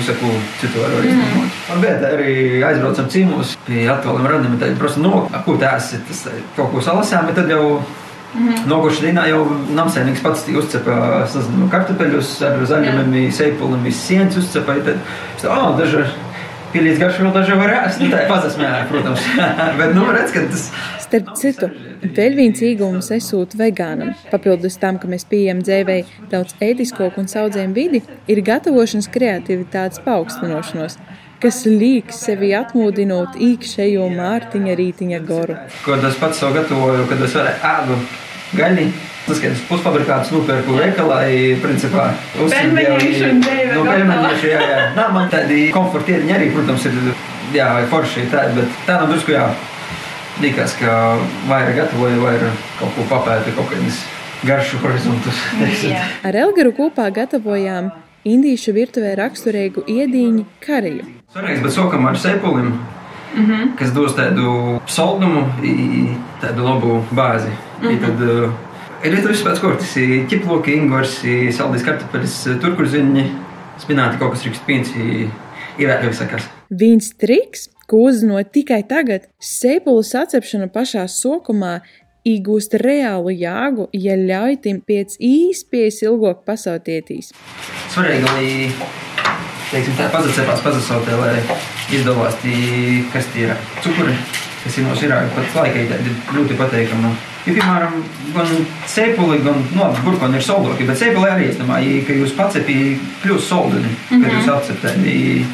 visaku 0.01 0.35
citu 0.59 0.83
var 0.83 0.99
arī 0.99 1.15
mhm. 1.15 1.23
izdomot. 1.23 1.47
Mm 1.47 1.71
-hmm. 1.71 1.81
Bet 1.81 2.03
arī 2.11 2.35
aizbraucam 2.67 3.09
cīmūs 3.15 3.57
pie 3.65 3.87
atvēliem 3.95 4.27
randam, 4.27 4.59
tad 4.59 4.77
prasa, 4.77 4.99
no, 4.99 5.29
ko 5.45 5.55
tā 5.55 5.77
esi, 5.77 6.03
tas 6.07 6.25
eh, 6.27 6.43
kaut 6.55 6.71
ko 6.71 6.81
salasām, 6.81 7.25
bet 7.25 7.35
tad 7.35 7.49
jau 7.49 7.79
Mhm. 8.33 8.65
Noguši 8.69 9.07
dienā 9.07 9.27
jau 9.29 9.43
namsēnieks 9.77 10.23
pats 10.25 10.47
uzcepa 10.49 11.23
sazinu, 11.29 11.69
kartupeļus 11.71 12.35
ar 12.47 12.63
zaļumiem, 12.69 13.31
seipuliem, 13.35 13.85
sienas 13.93 14.39
uzcepa. 14.41 14.79
Tad, 14.87 15.01
oh, 15.45 15.73
daži 15.77 16.05
pilīdz 16.73 17.01
garšu 17.03 17.27
vēl 17.27 17.35
daži 17.35 17.59
var 17.59 17.75
ēst. 17.83 18.01
Nu, 18.01 18.09
tā 18.09 18.23
ir 18.23 18.31
pazasmēja, 18.31 18.83
protams. 18.89 19.27
Bet, 19.79 19.93
nu, 19.93 20.07
redz, 20.15 20.33
ka 20.33 20.45
tas 20.49 20.67
Starp 21.13 21.35
citu, 21.37 21.67
vēl 22.17 22.33
viens 22.33 22.61
iegūms 22.65 23.11
esot 23.13 23.51
vegānam, 23.59 24.15
papildus 24.31 24.79
tam, 24.81 24.95
ka 24.97 25.05
mēs 25.11 25.27
pieejam 25.29 25.59
dzēvēji 25.61 26.07
daudz 26.31 26.55
ētiskoku 26.57 27.21
un 27.21 27.29
saudzējumu 27.29 27.77
vidi, 27.77 28.01
ir 28.25 28.41
gatavošanas 28.41 29.11
kreativitātes 29.13 30.01
paaugstināšanos, 30.07 30.97
kas 31.43 31.63
liek 31.67 32.11
sevi 32.15 32.53
atmodinot 32.55 33.35
īkšējo 33.35 34.05
mārtiņa 34.15 34.75
rītiņa 34.79 35.23
goru. 35.27 35.57
ko 35.83 35.97
es 35.99 36.19
pats 36.21 36.39
sev 36.39 36.53
gatavoju, 36.55 37.07
kad 37.09 37.25
es 37.25 37.35
ēdu 37.35 37.97
gaļi. 38.55 38.87
Tas, 39.23 39.39
ka 39.39 39.47
es 39.47 39.59
pusfabrikātus 39.69 40.33
nopērku 40.35 40.73
veikalā, 40.75 41.21
ir 41.31 41.61
principā 41.63 42.09
dēve 42.35 43.77
Nu, 43.77 43.85
pelmeņieši, 43.87 44.49
jā, 44.51 44.63
jā. 44.67 44.81
Nā, 44.97 45.05
man 45.15 45.29
tādi 45.31 45.69
komfortieri 45.71 46.27
arī, 46.35 46.49
protams, 46.51 46.89
ir, 46.89 46.97
jā, 47.55 47.69
vai 47.77 47.85
forši 47.91 48.25
tādi, 48.33 48.57
bet 48.59 48.81
tā 48.87 48.97
nav 48.99 49.13
drusku, 49.13 49.31
jā. 49.31 49.45
Likās, 50.43 50.75
ka 50.75 50.97
vairāk 51.47 51.79
gatavoju, 51.79 52.19
vairāk 52.25 52.67
kaut 52.81 52.95
ko 52.97 53.07
papētu, 53.13 53.55
kaut 53.55 53.71
kādas 53.71 54.03
garšu 54.43 54.83
horizontus. 54.83 55.39
Ar 56.27 56.35
Elgaru 56.43 56.75
kopā 56.75 57.07
gatavojām 57.15 57.93
indīšu 58.27 58.75
virtuvē 58.75 59.15
raksturīgu 59.23 59.87
iedīņu 59.87 60.47
kariju. 60.63 61.22
Svarīgs, 61.33 61.63
bet 61.63 61.71
sākam 61.73 62.05
ar 62.05 62.15
sepulim, 62.15 62.75
Mhm. 63.33 63.75
kas 63.77 63.91
dos 63.91 64.13
tādu 64.13 64.79
saldumu, 64.85 65.47
tādu 66.41 66.61
labu 66.63 67.03
bāzi. 67.09 67.49
I 67.81 67.85
Mhm. 67.85 67.99
Tad, 68.01 68.21
uh, 68.21 68.51
ir 69.03 69.15
lietuvis 69.15 69.41
pēc 69.41 69.59
kortis, 69.59 69.97
i 69.97 70.25
ķiploki, 70.29 70.75
ingvars, 70.77 71.23
saldīs 71.51 71.83
kartupeļs, 71.83 72.59
turkurziņi, 72.61 73.25
spināti 73.81 74.19
kaut 74.19 74.33
kas 74.33 74.43
rīkst 74.43 74.63
pīns, 74.67 74.93
i 74.95 75.27
ievērt 75.79 76.13
sakars. 76.13 76.45
Viens 76.69 77.11
triks, 77.17 77.67
ko 77.87 77.97
uzzinot 78.09 78.51
tikai 78.53 78.83
tagad, 78.87 79.21
sēpulas 79.41 80.13
atcepšana 80.13 80.69
pašā 80.69 81.07
sokumā 81.09 81.81
iegūst 82.23 82.77
reālu 82.79 83.33
jēgu, 83.33 83.89
ja 83.91 84.13
ļauj 84.15 84.61
tim 84.61 84.81
pēc 84.87 85.17
īspējas 85.19 86.03
ilgāk 86.05 86.45
pasautietīs. 86.45 87.33
Svarīgi, 87.89 88.23
lai 88.23 88.71
teiksim, 89.73 89.97
tā 89.97 90.07
pazacēpās 90.13 90.63
pazasautē, 90.63 91.17
lai 91.19 91.35
izdevās 91.93 92.37
tī, 92.43 92.55
kas 93.13 93.27
tie 93.33 93.47
ir 93.49 93.53
cukuri, 93.83 94.15
kas 94.63 94.77
ir 94.79 94.87
no 94.87 94.95
širā, 94.97 95.21
pat 95.35 95.57
laikai 95.59 95.85
tādi 95.91 96.15
ļoti 96.37 96.57
pateikami. 96.59 97.13
Jo, 97.43 97.57
piemēram, 97.57 97.97
gan 98.37 98.51
sēpuli, 98.87 99.41
gan 99.43 99.59
nu, 99.75 99.89
burkoni 100.05 100.39
ir 100.39 100.45
soldoki, 100.45 100.85
bet 100.87 101.01
sēpuli 101.01 101.27
arī, 101.27 101.49
es 101.51 101.59
domāju, 101.59 101.99
ka 102.07 102.15
jūs 102.21 102.37
pacepī 102.37 102.77
kļūst 103.25 103.51
soldini, 103.51 103.91
kad 104.09 104.17
Mhm. 104.21 104.37
jūs 104.37 104.51
apceptēji, 104.55 105.45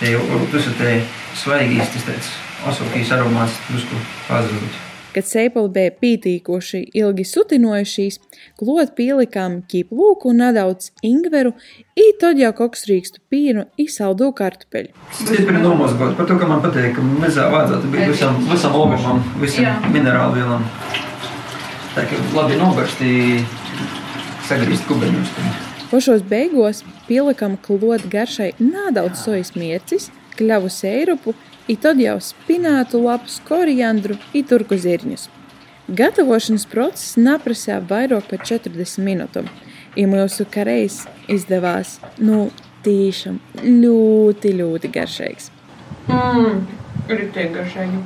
te 0.00 0.12
jau 0.12 0.20
varbūt 0.28 0.58
esat 0.60 0.76
te 0.82 0.94
svaigīs, 1.40 1.88
tas 1.94 2.08
tāds 2.10 2.32
osokīs 2.68 3.14
aromāts 3.16 3.56
drusku 3.70 3.96
pazudot. 4.28 4.81
Kad 5.12 5.26
sēpuli 5.28 5.68
bija 5.74 5.92
pītīkoši 6.00 6.78
ilgi 6.96 7.24
sutinojušies, 7.28 8.14
klot 8.56 8.94
pielikām 8.96 9.58
ķiplūku 9.68 10.30
un 10.30 10.40
nedaudz 10.40 10.88
ingveru, 11.04 11.52
i 11.92 12.06
tad 12.20 12.40
jau 12.40 12.54
koksrīkstu 12.56 13.20
pīnu 13.28 13.66
i 13.76 13.86
saldu 13.92 14.30
kartupeļu. 14.38 14.94
Stipri 15.18 15.60
nomazgot 15.60 16.16
par 16.16 16.30
to, 16.30 16.38
ka 16.40 16.48
man 16.48 16.64
patīk, 16.64 16.94
ka 16.96 17.04
mezā 17.04 17.50
vajadzētu 17.52 17.92
būt 17.92 18.14
visam, 18.14 18.40
visam 18.48 18.78
logumam, 18.78 19.20
visam 19.42 19.92
minerālu 19.92 20.40
vielam. 20.40 20.64
Tā 21.92 22.06
kā 22.08 22.24
labi 22.32 22.56
nobarstī, 22.56 23.12
sagrīst 24.48 24.88
kubeņus. 24.88 25.36
Pašos 25.92 26.24
beigās 26.24 26.80
pielikām 27.04 27.58
klot 27.60 28.08
garšai 28.08 28.54
nedaudz 28.64 29.26
sojas 29.26 29.52
mērcis, 29.60 30.08
kļavu 30.38 30.72
sērupu, 30.72 31.36
i 31.68 31.76
tad 31.76 32.00
jau 32.02 32.18
spinātu 32.22 33.02
lapus, 33.04 33.40
koriandru 33.48 34.18
i 34.34 34.42
turku 34.46 34.78
zirņus. 34.80 35.28
Gatavošanas 35.92 36.66
process 36.70 37.16
neprasīja 37.18 37.80
vairāk 37.88 38.28
par 38.30 38.44
40 38.46 39.02
minūtēm, 39.02 39.48
ja 39.98 40.06
mūsu 40.08 40.46
karējs 40.48 41.02
izdevās 41.32 41.98
nu, 42.22 42.46
tiešām 42.86 43.38
ļoti, 43.62 44.54
ļoti 44.58 44.90
garšīgs. 44.94 45.50
Mm, 46.08 46.64
Rītīgi 47.10 47.52
garšīgi. 47.54 48.02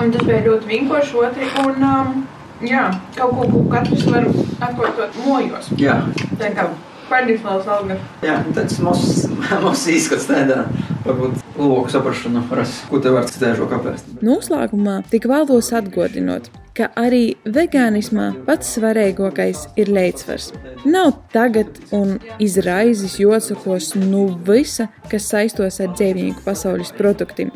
Un 0.00 0.10
tas 0.14 0.24
bija 0.26 0.42
ļoti 0.46 0.70
vienkārši 0.70 1.20
otri. 1.20 1.48
Un, 1.62 1.84
um, 1.86 2.24
jā, 2.66 2.88
kaut 3.16 3.36
ko, 3.36 3.46
ko 3.52 3.62
katrs 3.70 4.06
var 4.10 4.26
atkārtot 4.66 5.18
mojos. 5.26 5.70
Jā. 5.80 6.00
Tā 6.40 6.50
kā 6.56 6.66
pārdīslās 7.10 7.68
alga. 7.70 7.98
Jā, 8.24 8.40
tāds 8.56 8.80
mazs 8.82 9.26
mazs 9.64 9.86
izskats 9.94 10.28
tādā, 10.30 10.64
varbūt 11.06 11.58
loku 11.58 11.90
saprašana, 11.92 12.42
ras, 12.58 12.78
ko 12.90 13.00
te 13.02 13.12
var 13.14 13.26
citēžo 13.30 13.68
kāpēc. 13.70 14.04
Noslēgumā 14.26 15.00
tik 15.10 15.28
vēlos 15.30 15.72
atgādināt, 15.76 16.50
ka 16.76 16.90
arī 17.00 17.36
vegānismā 17.44 18.32
pats 18.48 18.74
svarīgākais 18.76 19.66
ir 19.80 19.92
līdzsvars. 19.96 20.50
Nav 20.84 21.14
tagad 21.32 21.78
un 21.96 22.18
izraizes 22.42 23.18
jocakos 23.22 23.94
nu 23.98 24.26
visa, 24.48 24.90
kas 25.10 25.30
saistos 25.32 25.80
ar 25.80 25.94
dzīvnieku 25.94 26.44
pasaules 26.46 26.92
produktiem. 26.96 27.54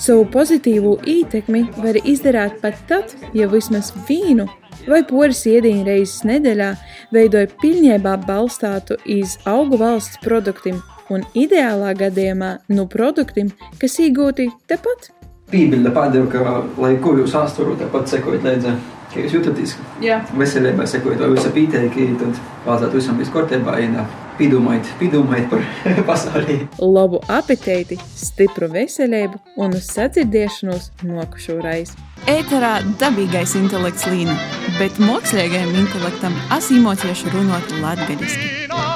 Savu 0.00 0.26
pozitīvo 0.26 0.96
ietekmi 1.06 1.68
var 1.78 1.96
izdarīt 2.02 2.58
pat 2.60 2.80
tad, 2.90 3.14
ja 3.36 3.46
vismaz 3.48 3.92
vīnu 4.08 4.48
vai 4.90 5.04
poras 5.06 5.44
iedīņu 5.48 5.84
reizes 5.86 6.24
nedēļā 6.26 6.72
veidoja 7.14 7.48
pilnībā 7.62 8.16
balstātu 8.26 8.98
iz 9.06 9.38
augu 9.48 9.78
valsts 9.80 10.18
produktiem 10.24 10.82
un 11.12 11.24
ideālā 11.34 11.92
gadījumā 11.98 12.50
no 12.72 12.86
produktiem, 12.90 13.52
kas 13.80 13.98
iegūti 14.02 14.48
tepat. 14.70 15.10
Pībiļa 15.52 15.92
pādeva, 15.94 16.28
ka, 16.32 16.58
lai 16.80 16.94
ko 17.02 17.14
jūs 17.18 17.34
asturu, 17.38 17.76
tāpat 17.78 18.10
sekojat 18.10 18.46
līdzi, 18.48 18.74
ka 19.12 19.22
jūs 19.22 19.38
jūtaties 19.38 19.76
Jā. 20.02 20.22
veselībai, 20.34 20.86
sekojat 20.90 21.22
vai 21.22 21.32
visa 21.36 21.52
pīteiki, 21.54 22.10
tad 22.20 22.40
vajadzētu 22.64 23.00
visam 23.00 23.20
būt 23.20 23.32
kārtībā, 23.34 23.76
ja 23.82 24.06
pīdomājat, 24.38 24.88
pīdomājat 24.98 25.52
par 25.52 25.62
pasaulī. 26.08 26.58
Labu 26.80 27.20
apetīti, 27.30 27.98
stipru 28.18 28.70
veselību 28.72 29.38
un 29.62 29.76
uz 29.78 29.86
sadzirdēšanos 29.94 30.90
nokušu 31.06 31.60
reizi. 31.64 31.98
Ēterā 32.30 32.78
dabīgais 33.00 33.54
intelekts 33.60 34.08
līna, 34.08 34.34
bet 34.80 34.98
mākslīgajam 35.02 35.76
intelektam 35.84 36.36
asīmotieši 36.56 37.34
runāt 37.36 37.78
latgadiski. 37.84 38.93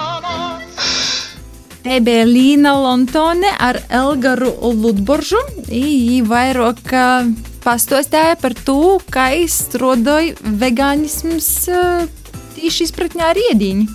Te 1.88 2.02
bija 2.04 2.26
Līna 2.28 2.74
Lontone 2.76 3.48
ar 3.64 3.78
Elgaru 3.88 4.50
Ludboržu. 4.76 5.38
Viņa 5.70 6.18
vairāk 6.28 6.90
pastāstīja 7.64 8.34
par 8.42 8.52
to, 8.66 8.98
kā 9.08 9.30
izstrādāja 9.40 10.34
vegānisms 10.60 11.48
ā, 11.72 11.86
tieši 12.58 12.90
izpratnē 12.90 13.30
ar 13.30 13.40
iediņu. 13.40 13.86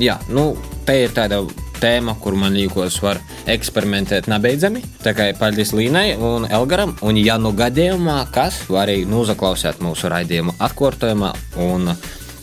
Jā, 0.00 0.16
nu, 0.32 0.46
te 0.88 0.96
ir 1.02 1.12
tāda 1.12 1.42
tēma, 1.76 2.16
kur 2.24 2.38
man 2.40 2.56
liekas, 2.56 2.96
var 3.04 3.20
eksperimentēt 3.52 4.32
nebeidzami. 4.32 4.80
Tā 5.04 5.12
kā 5.12 5.28
paldies 5.36 5.74
Līnai 5.76 6.14
un 6.16 6.48
Elgaram. 6.48 6.96
Un, 7.04 7.20
ja 7.20 7.36
nu 7.36 7.52
gadījumā 7.52 8.16
kas, 8.32 8.62
var 8.72 8.88
arī 8.88 9.04
noklausīt 9.04 9.84
mūsu 9.84 10.08
raidījumu 10.08 10.56
atkārtojumā 10.56 11.34
un 11.68 11.92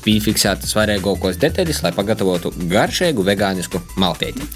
piefiksēt 0.04 0.66
svarīgākos 0.70 1.40
detaļas, 1.42 1.82
lai 1.86 1.92
pagatavotu 1.96 2.54
garšīgu 2.72 3.26
vegānisku 3.28 3.82
maltīti. 4.00 4.48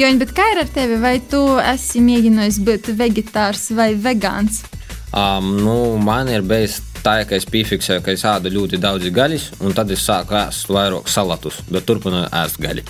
Joņ, 0.00 0.20
bet 0.20 0.34
kā 0.36 0.50
ir 0.54 0.64
ar 0.64 0.74
tevi? 0.74 1.00
Vai 1.02 1.16
tu 1.30 1.42
esi 1.62 2.02
mēģinājis 2.04 2.60
būt 2.66 2.92
vegetārs 2.98 3.70
vai 3.76 3.92
vegāns? 3.94 4.62
Um, 5.10 5.56
nu, 5.64 5.76
man 5.98 6.28
ir 6.30 6.44
bijis 6.46 6.78
tā, 7.04 7.16
ka 7.28 7.36
es 7.38 7.46
piefiksēju, 7.50 8.02
ka 8.04 8.14
es 8.14 8.24
ēdu 8.28 8.52
ļoti 8.54 8.80
daudz 8.80 9.08
gaļas, 9.14 9.46
un 9.64 9.74
tad 9.76 9.90
es 9.94 10.04
sāku 10.06 10.36
ēst 10.38 10.70
vairāk 10.72 11.08
salatus, 11.10 11.60
bet 11.70 11.86
turpināju 11.88 12.28
ēst 12.42 12.60
gaļu. 12.62 12.84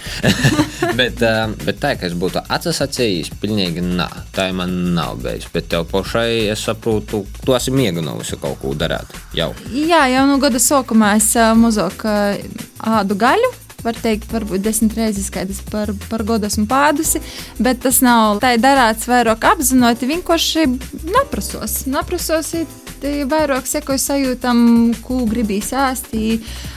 bet, 1.01 1.23
bet 1.65 1.81
tā, 1.83 1.95
ka 2.01 2.09
es 2.09 2.17
būtu 2.19 2.43
atsacījis, 2.49 3.33
pilnīgi 3.43 3.85
nē, 3.85 4.09
tā 4.37 4.51
man 4.57 4.75
nav 4.97 5.21
bijis. 5.25 5.49
Bet 5.55 5.71
tev 5.73 5.87
pašai, 5.91 6.51
es 6.53 6.67
saprotu, 6.67 7.25
tu 7.45 7.57
esi 7.57 7.75
mēģinājusi 7.75 8.41
kaut 8.43 8.61
ko 8.63 8.75
darīt 8.79 9.17
jau. 9.37 9.53
Jā, 9.75 10.05
jau 10.13 10.27
no 10.31 10.39
gada 10.43 10.61
sākumā 10.63 11.17
es 11.21 11.33
mazāk 11.61 12.07
ādu 12.07 13.19
gaļu. 13.19 13.57
var 13.81 13.97
teikt, 13.97 14.29
varbūt 14.29 14.61
desmit 14.61 14.93
reizes, 14.93 15.31
kad 15.33 15.49
es 15.49 15.63
par, 15.65 15.89
par 16.11 16.21
godu 16.29 16.45
esmu 16.51 16.67
pādusi, 16.69 17.23
bet 17.65 17.81
tas 17.81 18.03
nav 18.05 18.37
tā 18.43 18.51
darāts 18.61 19.09
vairāk 19.09 19.47
apzināti, 19.55 20.09
vienkārši 20.11 20.67
naprasos. 21.09 21.87
Naprasos 21.89 22.53
ir 22.61 22.69
vairāk 23.05 23.67
sekoju 23.69 24.01
sajūtam, 24.01 24.61
ko 25.05 25.25
gribīs 25.31 25.73
ēst. 25.77 26.13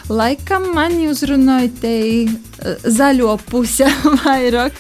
Laikam 0.09 0.69
man 0.75 0.95
uzrunāja 1.07 1.71
te 1.81 1.95
zaļo 2.83 3.37
puse 3.49 3.87
vairāk. 4.23 4.77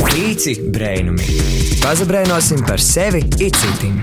Pīci 0.00 0.56
brēnumi. 0.74 1.38
Pazabrēnosim 1.80 2.64
par 2.66 2.82
sevi 2.82 3.22
itcitim. 3.40 4.02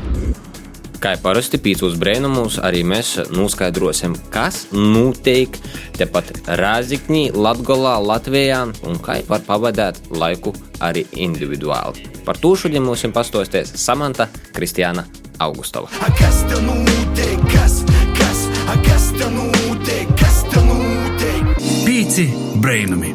Kā 0.98 1.12
jau 1.14 1.20
parasti 1.28 1.60
pīcūs 1.62 1.94
brēnumus, 2.02 2.56
arī 2.66 2.80
mēs 2.88 3.12
noskaidrosim, 3.30 4.16
kas 4.34 4.64
notiek 4.74 5.54
tepat 5.94 6.32
Rāzikņī, 6.58 7.36
Latgolā, 7.38 8.00
Latvijā 8.02 8.64
un 8.88 8.98
kā 9.06 9.20
var 9.30 9.46
pavadīt 9.46 10.02
laiku 10.10 10.56
arī 10.82 11.06
individuāli. 11.14 12.08
Par 12.26 12.42
to 12.42 12.56
šodien 12.58 12.82
mums 12.88 13.06
pastostēs 13.14 13.76
Samanta 13.78 14.26
Kristiāna 14.58 15.06
Augustova. 15.40 15.88
A 16.02 16.12
kas 16.18 16.42
tev 16.50 16.62
notiek? 16.66 17.42
Kas, 17.52 17.82
kas, 18.18 18.44
a 18.68 18.76
kas 18.86 19.12
tev 19.18 19.32
notiek? 19.36 20.10
Kas 20.20 20.42
tev 20.52 20.66
notiek? 20.66 21.58
Pīci 21.86 22.28
brainami! 22.62 23.14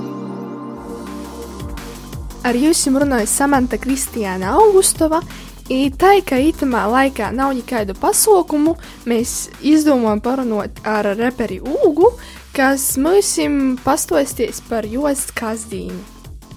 Ar 2.42 2.58
jums 2.58 2.82
runāja 2.90 3.28
Samanta 3.30 3.78
Kristiāna 3.78 4.56
Augustova. 4.58 5.22
I 5.70 5.92
tā, 5.94 6.16
ka 6.26 6.36
itamā 6.42 6.82
laikā 6.90 7.30
nav 7.32 7.52
nekādu 7.54 7.94
pasaukumu, 7.96 8.74
mēs 9.08 9.46
izdomājam 9.62 10.20
parunot 10.20 10.82
ar 10.84 11.12
reperi 11.16 11.60
Ūgu, 11.62 12.10
kas 12.52 12.96
mums 12.98 13.36
pastostīs 13.84 14.60
par 14.68 14.84
jos 14.90 15.30
kazdīnu. 15.38 16.02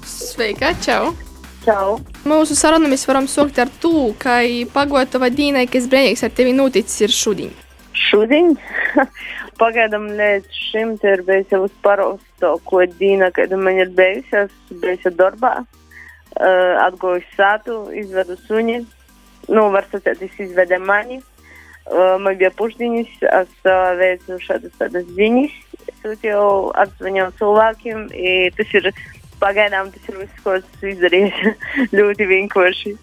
Sveika, 0.05 0.73
čau! 0.81 1.13
Čau! 1.65 1.95
Mūsu 2.29 2.53
sarunu 2.53 2.91
mēs 2.91 3.07
varam 3.09 3.25
sākt 3.25 3.57
ar 3.57 3.69
to, 3.81 4.11
ka 4.21 4.37
pagotava 4.69 5.31
dīnai, 5.33 5.63
kas 5.65 5.87
brīnīgs 5.89 6.21
ar 6.27 6.33
tevi 6.37 6.51
noticis, 6.53 6.99
ir 7.07 7.13
šodien. 7.15 7.55
Šodien? 7.97 8.51
Pagaidām 9.61 10.05
līdz 10.13 10.59
šim 10.67 10.93
ir 11.01 11.23
bijis 11.25 11.55
jau 11.55 11.63
uz 11.65 11.73
parausto 11.81 12.59
dīna, 12.99 13.31
kad 13.33 13.55
man 13.57 13.79
ir 13.81 13.89
bijusi, 13.97 14.43
es 14.43 14.77
biju 14.83 15.13
darbā, 15.17 15.55
uh, 15.63 16.73
atgojusi 16.85 17.33
sātu, 17.33 17.79
izvedu 17.97 18.37
suņi, 18.45 18.83
nu, 19.49 19.65
var 19.73 19.89
sacīt, 19.89 20.21
es 20.21 20.37
izvedu 20.45 20.77
mani. 20.85 21.23
Uh, 21.85 22.17
man 22.21 22.37
bija 22.37 22.53
pušdiņas, 22.53 23.17
es 23.41 23.65
uh, 23.65 23.89
veicu 23.97 24.37
šādas 24.41 24.77
tādas 24.77 25.09
ziņas, 25.17 25.57
sūtīju 26.03 26.45
atzvanīju 26.81 27.31
cilvēkiem, 27.39 28.07
tas 28.57 28.77
ir 28.77 28.93
pagaidām 29.41 29.91
tas 29.93 30.07
ir 30.09 30.21
viss, 30.21 30.39
ko 30.43 30.55
esmu 30.59 30.93
izdarījis 30.93 31.43
ļoti 31.97 32.29
vienkārši. 32.31 32.95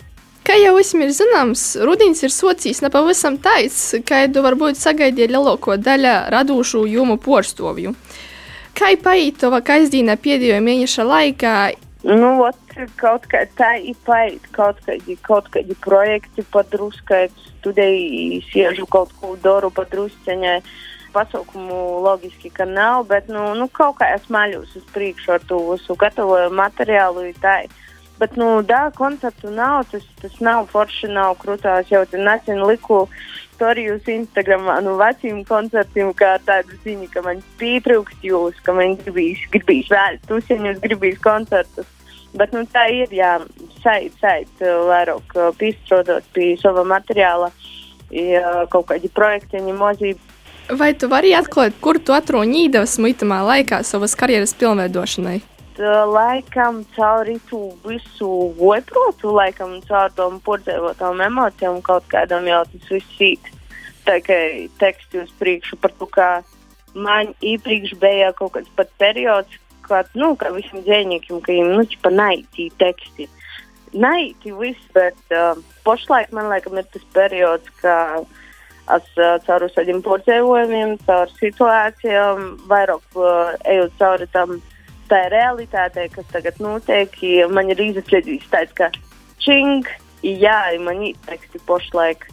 Kā 0.43 0.57
jau 0.59 0.73
visam 0.75 1.05
ir 1.05 1.13
zināms, 1.15 1.61
rudens 1.87 2.25
ir 2.27 2.33
socijas 2.35 2.81
nepavisam 2.83 3.37
tāds, 3.39 3.79
kādu 4.09 4.43
varbūt 4.43 4.81
sagaidīja 4.81 5.31
lielāko 5.37 5.77
daļu 5.79 6.17
radošu 6.35 6.83
jomu 6.91 7.15
porstovju. 7.23 7.95
Kā 8.75 8.91
paiet 8.99 9.39
tava 9.39 9.61
kazdīna 9.63 10.17
pēdējo 10.19 10.59
mēneša 10.65 11.07
laikā? 11.07 11.55
Nu, 12.03 12.33
ot, 12.43 12.59
kaut 12.99 13.29
kā 13.31 13.45
tā 13.55 13.77
ir 13.79 13.95
paiet, 14.03 14.49
kaut 14.57 14.81
kādi, 14.83 15.15
kaut 15.23 15.47
kādi 15.55 15.77
projekti 15.85 16.43
padruskai, 16.51 17.29
studēju, 17.61 18.41
siežu 18.49 18.89
kaut 18.91 19.13
ko 19.21 19.37
daru 19.45 19.71
padrusceņai. 19.71 20.57
Pasaukumu 21.13 21.79
loģiski, 22.07 22.51
ka 22.57 22.67
nav, 22.69 23.07
bet 23.11 23.29
nu, 23.33 23.53
nu, 23.59 23.69
kaut 23.73 23.99
kā 24.01 24.11
es 24.17 24.29
maļos 24.33 24.77
uz 24.81 24.85
priekšu 24.95 25.37
ar 25.37 25.47
to 25.49 25.61
visu 25.71 25.97
gatavoju 26.01 26.51
materiālu. 26.57 27.29
Tā. 27.43 27.63
Bet, 28.23 28.37
nu, 28.37 28.63
da, 28.63 28.91
koncertu 28.95 29.51
nav, 29.51 29.87
tas, 29.91 30.05
tas 30.21 30.35
nav 30.45 30.69
forši, 30.71 31.09
nav 31.11 31.35
krūtās. 31.43 31.89
Jau 31.91 32.05
tur 32.07 32.23
nesen 32.23 32.61
liku 32.69 33.07
storijus 33.55 34.07
Instagramā 34.11 34.77
no 34.83 34.93
nu, 34.93 34.99
veciem 35.01 35.41
koncertiem, 35.49 36.13
kā 36.19 36.37
tādu 36.47 36.77
ziņu, 36.85 37.09
ka 37.13 37.23
man 37.27 37.43
pietrūkst 37.61 38.25
jūs, 38.27 38.61
ka 38.67 38.75
man 38.77 38.97
gribīs, 39.01 39.43
gribīs 39.55 39.91
vēl 39.91 40.21
tusiņus, 40.29 40.81
gribīs 40.85 41.19
koncertus. 41.25 41.89
Bet, 42.33 42.55
nu, 42.57 42.65
tā 42.73 42.87
ir, 42.95 43.11
jā, 43.13 43.37
sait, 43.83 44.15
sait, 44.23 44.53
vairāk 44.63 45.35
piestrādāt 45.61 46.27
pie 46.33 46.55
sava 46.63 46.85
materiāla, 46.89 47.51
ja 48.15 48.63
kaut 48.73 48.89
kādi 48.93 49.11
projektiņi 49.13 49.75
mozība. 49.77 50.32
Vai 50.71 50.93
tu 50.95 51.09
vari 51.11 51.33
atklāt, 51.35 51.75
kur 51.83 51.99
tu 51.99 52.15
atrodi 52.15 52.69
īdavas 52.69 52.95
muitamā 53.03 53.41
laikā 53.49 53.83
savas 53.85 54.15
karjeras 54.19 54.55
pilnveidošanai? 54.55 55.41
Laikam 56.13 56.83
cauri 56.95 57.39
to 57.51 57.73
visu 57.83 58.29
voiprotu, 58.59 59.33
laikam 59.35 59.81
caur 59.89 60.13
tom 60.15 60.39
pordzēvotām 60.45 61.25
emocijām 61.27 61.81
kaut 61.83 62.07
kādam 62.13 62.47
jau 62.47 62.63
tas 62.71 62.93
viss 62.93 63.17
sīt. 63.19 63.51
Tā 64.07 64.21
kā 64.23 64.39
teksti 64.79 65.23
uz 65.25 65.33
priekšu 65.41 65.79
par 65.83 65.95
to, 65.99 66.07
kā 66.07 66.29
man 66.95 67.33
iepriekš 67.41 67.97
bija 67.99 68.31
kaut 68.37 68.55
kāds 68.55 68.71
pat 68.77 68.93
periods, 69.03 69.59
kad, 69.83 70.11
nu, 70.15 70.35
kā 70.39 70.53
visiem 70.55 70.85
dzēniekiem, 70.87 71.41
ka 71.43 71.53
viņiem, 71.53 71.73
nu, 71.75 71.87
čipa 71.91 72.13
naiti 72.15 72.69
teksti. 72.79 73.27
Naiti 73.99 74.55
viss, 74.57 74.93
bet 74.95 75.19
uh, 75.35 75.59
pašlaik 75.85 76.31
man 76.37 76.53
laikam 76.53 76.79
ir 76.79 76.87
tas 76.93 77.05
periods, 77.17 77.69
ka 77.83 77.97
uh, 78.21 78.42
caur 78.87 79.69
saviem 79.75 80.03
pordzēvojumiem, 80.03 80.97
caur 81.07 81.31
situācijām, 81.39 82.45
vairāk 82.71 83.19
uh, 83.19 83.55
ejot 83.71 83.95
cauri 84.01 84.29
tam 84.35 84.59
tā 85.11 85.23
realitātei, 85.33 86.09
kas 86.13 86.29
tagad 86.33 86.61
notiek, 86.63 87.15
man 87.53 87.71
ir 87.71 87.81
izsmeļojis 87.85 88.49
tāds, 88.53 88.73
ka 88.77 88.91
čing, 89.43 89.89
jā, 90.23 90.61
man 90.83 91.03
ir 91.09 91.19
teksti 91.29 91.61
pašlaik. 91.69 92.29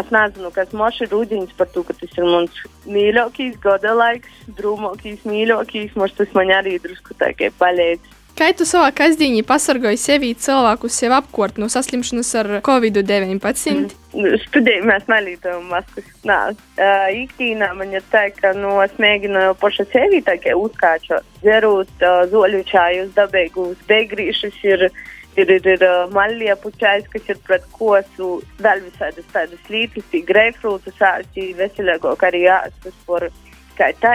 Es 0.00 0.08
nezinu, 0.08 0.48
kas 0.54 0.70
man 0.72 0.94
ir 1.04 1.10
rudens 1.12 1.52
par 1.56 1.68
to, 1.74 1.82
ka 1.84 1.92
tas 1.92 2.14
ir 2.16 2.24
mans 2.24 2.62
mīļākais 2.88 3.58
gada 3.60 3.92
laiks, 3.92 4.38
drūmākais, 4.56 5.26
mīļākais. 5.28 5.92
Mums 6.00 6.16
tas 6.16 6.32
man 6.36 6.52
arī 6.56 6.78
drusku 6.80 7.16
tā 7.20 7.34
kā 7.36 7.50
palīdz. 7.60 8.21
Kā 8.32 8.48
tu 8.56 8.64
savā 8.64 8.88
kasdienā 8.96 9.42
pasargāji 9.44 9.98
sevi 10.00 10.30
cilvēkus 10.40 10.94
sev 11.02 11.12
apkort 11.18 11.58
no 11.60 11.68
saslimšanas 11.72 12.30
ar 12.40 12.48
covid-19? 12.64 13.74
Mm. 13.76 14.36
Studēju 14.46 14.86
mēs 14.88 15.04
nelītojam 15.08 15.66
maskas. 15.68 16.08
Nā, 16.28 16.38
uh, 16.52 17.06
iktīnā 17.12 17.68
man 17.76 17.92
ir 17.92 18.04
tā, 18.12 18.26
ka 18.36 18.54
nu, 18.56 18.74
es 18.84 18.94
mēģinu 19.00 19.44
paša 19.60 19.86
sevi 19.92 20.22
tā 20.24 20.38
kā 20.40 20.56
uzkāčot, 20.56 21.28
dzerot 21.44 22.04
uh, 22.04 22.22
zoļu 22.32 22.62
čājus, 22.68 23.12
dabīgus, 23.16 23.84
beigrišus 23.88 24.56
ir, 24.64 24.88
ir, 25.36 25.54
ir, 25.58 25.70
ir 25.76 25.86
maliepu 26.16 26.72
čājs, 26.80 27.08
kas 27.12 27.28
ir 27.32 27.40
pret 27.44 27.68
kosu, 27.76 28.34
vēl 28.64 28.84
visādas 28.88 29.28
tādas 29.36 29.72
lītas, 29.72 30.08
greifrūtas 30.28 31.04
āķi, 31.12 31.52
veselīgāk 31.60 32.28
arī 32.28 32.46
āstas 32.56 32.96
par 33.08 33.28
kā 33.78 33.90
tā, 34.00 34.14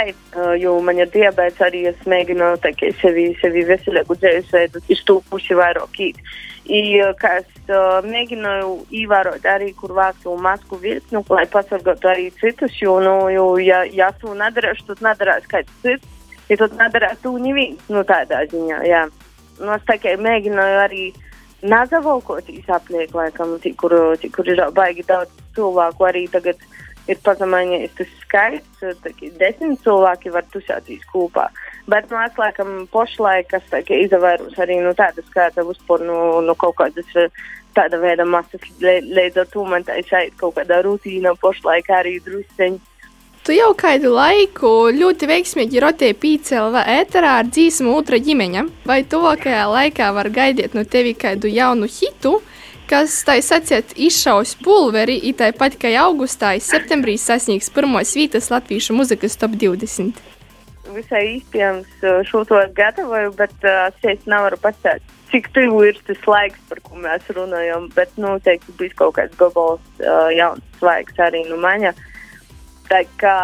jo 0.60 0.76
man 0.84 1.00
ir 1.02 1.10
diabetes, 1.14 1.62
arī 1.64 1.86
es 1.92 2.04
mēģinu 2.10 2.54
sevi, 3.02 3.30
sevi 3.42 3.64
veselīgu 3.68 4.18
dzīvesveidu, 4.20 4.82
iz 4.94 5.04
to 5.08 5.20
pusi 5.30 5.58
vairāk 5.58 6.00
īt. 6.10 6.22
I, 6.68 6.82
kā 7.20 7.38
es 7.40 7.70
uh, 7.72 8.02
mēģināju 8.04 8.72
ievērot 9.02 9.46
arī, 9.48 9.70
kur 9.78 9.94
vāktu 9.96 10.34
masku 10.44 10.80
virkni, 10.82 11.22
lai 11.32 11.46
pasargātu 11.52 12.10
arī 12.12 12.28
citus, 12.42 12.76
jo, 12.82 12.98
nu, 13.00 13.30
jo 13.32 13.46
ja, 13.64 13.86
ja 13.88 14.10
tu 14.20 14.36
nedarīsi, 14.36 14.84
tad 14.90 15.04
nedarīs 15.06 15.48
kāds 15.48 15.78
cits, 15.86 16.36
ja 16.50 16.58
tu 16.60 16.68
nedarīsi, 16.76 17.22
tu 17.24 17.38
neviens, 17.40 17.88
nu, 17.94 18.04
tādā 18.08 18.44
ziņā, 18.52 18.82
jā. 18.90 19.06
Nu, 19.62 19.72
es 19.78 19.88
kā 19.88 20.18
mēģināju 20.20 20.82
arī 20.84 21.06
nezavalkoties 21.64 22.68
apliek, 22.70 23.16
laikam, 23.16 23.56
kur, 23.80 23.96
kur 24.36 24.52
ir 24.52 24.62
baigi 24.76 25.08
daudz 25.08 25.32
cilvēku 25.56 26.06
arī 26.06 26.28
tagad 26.32 26.60
ir 27.08 27.20
pazemējies 27.24 27.94
tas 27.98 28.16
skaits, 28.24 28.84
desmit 29.40 29.84
cilvēki 29.86 30.34
var 30.34 30.48
tusēties 30.54 31.06
kopā. 31.12 31.48
Bet 31.88 32.12
mēs 32.12 32.34
nu, 32.36 32.44
laikam 32.44 32.74
pašlaik, 32.92 33.54
kas 33.54 33.88
izvērus 33.88 34.58
arī 34.60 34.82
no 34.82 34.92
nu, 34.92 34.98
tādas 34.98 35.30
kā 35.34 35.48
tā 35.56 35.64
uzpūr 35.64 36.04
no, 36.04 36.18
nu, 36.18 36.42
no 36.50 36.58
kaut 36.60 36.78
kādas 36.82 37.32
tāda 37.78 38.00
veida 38.02 38.26
masas, 38.26 38.62
līdz 38.82 39.44
ar 39.44 39.50
to 39.54 39.64
man 39.66 39.86
tā 39.88 40.00
ir 40.02 40.36
kaut 40.38 40.58
kāda 40.58 40.82
rutīna 40.86 41.36
pašlaik 41.42 41.90
arī 41.94 42.18
drusceņi. 42.26 42.80
Tu 43.48 43.56
jau 43.56 43.70
kādu 43.80 44.10
laiku 44.12 44.70
ļoti 44.92 45.28
veiksmīgi 45.30 45.80
rotēji 45.80 46.16
pīcēlā 46.20 46.82
ēterā 46.98 47.38
ar 47.40 47.48
dzīsmu 47.48 47.94
otra 47.96 48.20
ģimeņa. 48.20 48.66
Vai 48.90 48.98
tuvākajā 49.08 49.62
laikā 49.72 50.10
var 50.18 50.28
gaidīt 50.36 50.76
no 50.76 50.84
tevi 50.84 51.14
kādu 51.16 51.48
jaunu 51.48 51.88
hitu? 51.88 52.42
Kas, 52.90 53.20
tā 53.28 53.38
sacīt, 53.44 53.94
izšaus 54.08 54.56
pulveri, 54.64 55.18
it 55.30 55.40
tāpat 55.42 55.78
kā 55.82 55.92
augustā, 56.02 56.56
septembrī 56.64 57.18
sasniegs 57.20 57.70
pirmos 57.74 58.16
vietas 58.18 58.50
latviešu 58.54 58.96
muzikas 58.98 59.38
top 59.40 59.58
20. 59.60 60.24
Visai 60.96 61.24
iespējams 61.36 62.06
šo 62.30 62.46
to 62.48 62.62
gatavoju, 62.78 63.34
bet 63.38 63.54
uh, 63.68 63.92
es 64.08 64.24
nevaru 64.30 64.60
pastāstīt, 64.64 65.14
cik 65.32 65.50
tuvu 65.56 65.84
ir 65.90 66.00
tas 66.08 66.22
laiks, 66.32 66.62
par 66.70 66.80
ko 66.86 67.00
mēs 67.04 67.28
runājam. 67.36 67.90
Bet 67.96 68.16
noteikti 68.16 68.72
nu, 68.72 68.78
būs 68.80 68.96
kaut 69.00 69.18
kāds 69.20 69.36
gabals 69.40 69.84
uh, 70.00 70.32
jauns 70.34 70.82
laiks 70.82 71.20
arī 71.28 71.44
no 71.50 71.60
maņa. 71.62 71.92
Tā 72.88 73.04
kā 73.20 73.36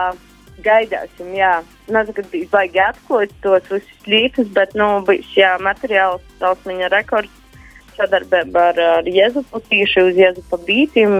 gaidāsim, 0.63 1.35
jā. 1.35 1.57
Nezinu, 1.91 2.15
kad 2.15 2.31
bija 2.31 2.49
baigi 2.53 2.83
atklāt 2.87 3.35
tos 3.43 3.67
visus 3.67 4.07
līdzekļus, 4.07 4.51
bet, 4.55 4.75
nu, 4.79 4.89
bijis, 5.07 5.31
jā, 5.35 5.57
materiāls, 5.59 6.23
tausmiņa 6.39 6.91
rekords 6.95 7.42
sadarbībā 7.97 8.67
ar, 8.73 8.81
ar 8.99 9.09
Jēzupu 9.09 9.61
tīši 9.69 10.05
uz 10.09 10.19
Jēzupa 10.19 10.59
bītiem. 10.67 11.17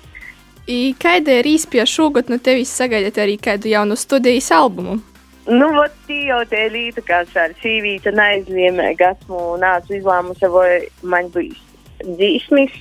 I 0.68 0.94
kāda 1.00 1.40
ir 1.42 1.50
īspēja 1.56 1.86
šogad 1.90 2.30
no 2.32 2.38
tevis 2.40 2.72
sagaidīt 2.72 3.18
arī 3.20 3.36
kādu 3.42 3.72
jaunu 3.74 3.98
studijas 4.00 4.52
albumu? 4.56 5.02
Nu, 5.44 5.68
vot 5.76 5.92
tī 6.08 6.22
jau 6.30 6.40
tie 6.48 6.70
līta, 6.72 7.04
kā 7.04 7.20
šādi 7.28 7.58
sīvīta 7.60 8.14
neizliemēga 8.16 9.10
esmu 9.18 9.58
nācu 9.60 9.98
izlēmusi, 9.98 10.48
vai 10.54 10.70
man 11.04 11.28
bijis 11.34 11.60
dzīsmis, 12.04 12.78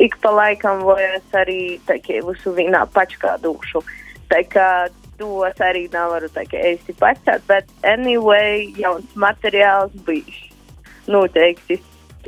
ik 0.00 0.16
pa 0.22 0.32
laikam, 0.32 0.86
vai 0.88 1.02
es 1.18 1.36
arī 1.36 1.76
takie 1.88 2.22
visu 2.24 2.54
vienā 2.56 2.86
pačkā 2.94 3.36
dūšu. 3.44 3.84
Tā 4.32 4.40
kā 4.48 4.70
to 5.18 5.44
es 5.44 5.60
arī 5.60 5.84
nevaru 5.92 6.30
tā 6.32 6.46
kā 6.48 6.62
īsti 6.72 6.96
pacelt, 7.00 7.44
bet 7.50 7.68
anyway, 7.84 8.70
jauns 8.78 9.12
materiāls 9.12 9.92
bijis. 10.08 10.46
Noteikti. 11.08 11.80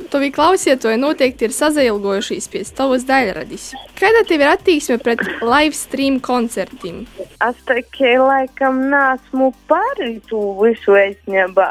Tavi 0.09 0.31
klausītāji 0.33 0.99
noteikti 1.01 1.47
ir 1.47 1.53
sazailgojušies 1.55 2.47
pēc 2.51 2.71
tavas 2.77 3.05
daļradas. 3.09 3.67
Kāda 3.99 4.23
tev 4.27 4.41
ir 4.41 4.51
attieksme 4.53 4.97
pret 5.03 5.21
live 5.43 5.77
stream 5.77 6.19
koncertiem? 6.23 7.03
Es 7.21 7.59
tikai 7.67 8.17
laikam 8.21 8.81
nesmu 8.91 9.51
par 9.69 10.01
to 10.29 10.41
visu 10.61 10.97
aizņemā. 10.97 11.69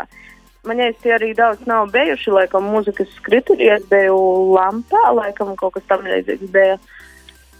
Man 0.68 0.82
īsti 0.84 1.14
arī 1.16 1.30
daudz 1.36 1.64
nav 1.68 1.88
bijuši, 1.94 2.34
laikam, 2.36 2.66
mūzikas 2.68 3.08
skrituļos, 3.16 3.86
biju 3.88 4.18
lampā, 4.52 5.06
laikam 5.16 5.54
kaut 5.56 5.78
kas 5.78 5.86
tam 5.88 6.04
līdzīgs 6.04 6.52
bija. 6.52 6.76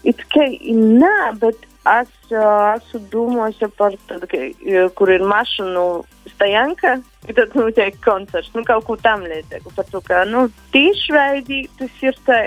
It 0.05 0.21
kā 0.33 0.45
nē, 0.45 1.15
bet 1.41 1.65
es 1.89 2.09
uh, 2.29 2.75
esmu 2.77 2.99
domājis 3.13 3.71
par 3.77 3.95
tādu, 4.09 4.27
ka, 4.29 4.41
kur 4.97 5.09
ir 5.09 5.23
mašīnu 5.25 5.85
stajanka, 6.35 6.97
ir 7.27 7.37
tad 7.37 7.55
notiek 7.57 7.97
koncerts, 8.05 8.51
nu 8.53 8.63
kaut 8.67 8.85
ko 8.85 8.97
tam 9.01 9.25
līdzīgu. 9.25 9.73
Par 9.77 9.87
to, 9.89 10.01
ka, 10.05 10.23
nu, 10.29 10.45
tīšveidī 10.75 11.63
tas 11.79 12.03
ir 12.05 12.17
tā, 12.27 12.41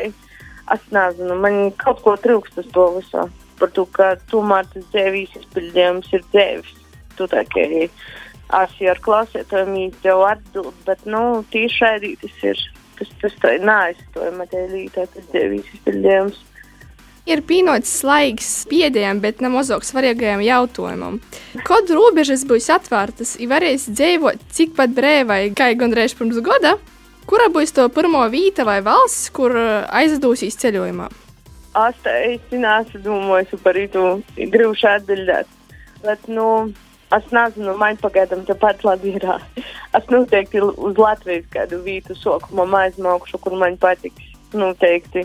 es 0.75 0.87
nezinu, 0.95 1.39
man 1.43 1.73
kaut 1.83 2.03
ko 2.05 2.15
trūkst 2.21 2.63
uz 2.63 2.71
to 2.75 2.87
visu. 2.99 3.27
Par 3.59 3.71
to, 3.75 3.87
ka 3.95 4.15
tomēr 4.31 4.67
tas 4.73 4.87
dzēvīs 4.95 5.35
izpildījums 5.43 6.11
ir 6.15 6.25
dzēvis. 6.33 6.79
Tu 7.19 7.27
tā 7.31 7.45
kā 7.47 7.67
es 7.75 7.93
jau 8.79 8.91
ar 8.93 9.03
klausītājiem 9.03 9.77
īsti 9.89 10.11
jau 10.11 10.21
atbild, 10.29 10.75
bet, 10.87 11.05
nu, 11.11 11.43
tīšveidī 11.51 12.15
tas 12.23 12.43
ir, 12.51 12.65
tas, 12.99 13.13
tas 13.23 13.39
tā 13.43 13.55
ir 13.59 13.67
neaizstojama 13.67 14.47
tie 14.51 14.67
lītā, 14.73 15.07
tas 15.15 15.31
dzēvīs 15.33 15.71
izpildījums. 15.79 16.43
Ir 17.25 17.41
pienācis 17.41 18.03
laiks 18.05 18.49
pēdējiem, 18.69 19.23
bet 19.25 19.39
ne 19.41 19.49
mazāk 19.49 19.87
svarīgajam 19.89 20.43
jautājumam. 20.45 21.15
Kad 21.65 21.89
robežas 21.89 22.43
būs 22.45 22.67
atvērtas, 22.75 23.39
ja 23.41 23.49
varēs 23.49 23.87
dzīvot 23.89 24.43
tikpat 24.53 24.93
brīvai, 24.93 25.39
kā 25.57 25.71
gandrīz 25.81 26.13
pirms 26.19 26.43
gada, 26.45 26.75
kura 27.25 27.47
būs 27.49 27.73
to 27.73 27.87
pirmā 27.89 28.27
vieta 28.29 28.67
vai 28.69 28.83
valsts, 28.85 29.31
kur 29.33 29.57
aizdosīs 29.57 30.59
ceļojumā? 30.61 31.09
Es 31.75 32.53
nesu 32.53 33.01
domājis 33.07 33.55
par 33.65 33.79
to, 33.95 34.05
grūti 34.37 34.89
atbildēt. 34.91 35.49
Bet, 36.05 36.27
nu, 36.29 36.75
es 37.17 37.33
nezinu, 37.33 37.73
man 37.81 37.97
pagaidām 38.03 38.45
tāpat 38.45 38.85
labi 38.85 39.15
ir. 39.17 39.25
Es 39.97 40.13
noteikti 40.13 40.61
uz 40.61 41.01
Latvijas 41.01 41.49
kādu 41.57 41.81
vietu 41.89 42.19
sokumā 42.21 42.69
aizmaukšu, 42.83 43.41
kur 43.41 43.57
man 43.57 43.81
patiks. 43.81 44.29
Noteikti. 44.53 45.25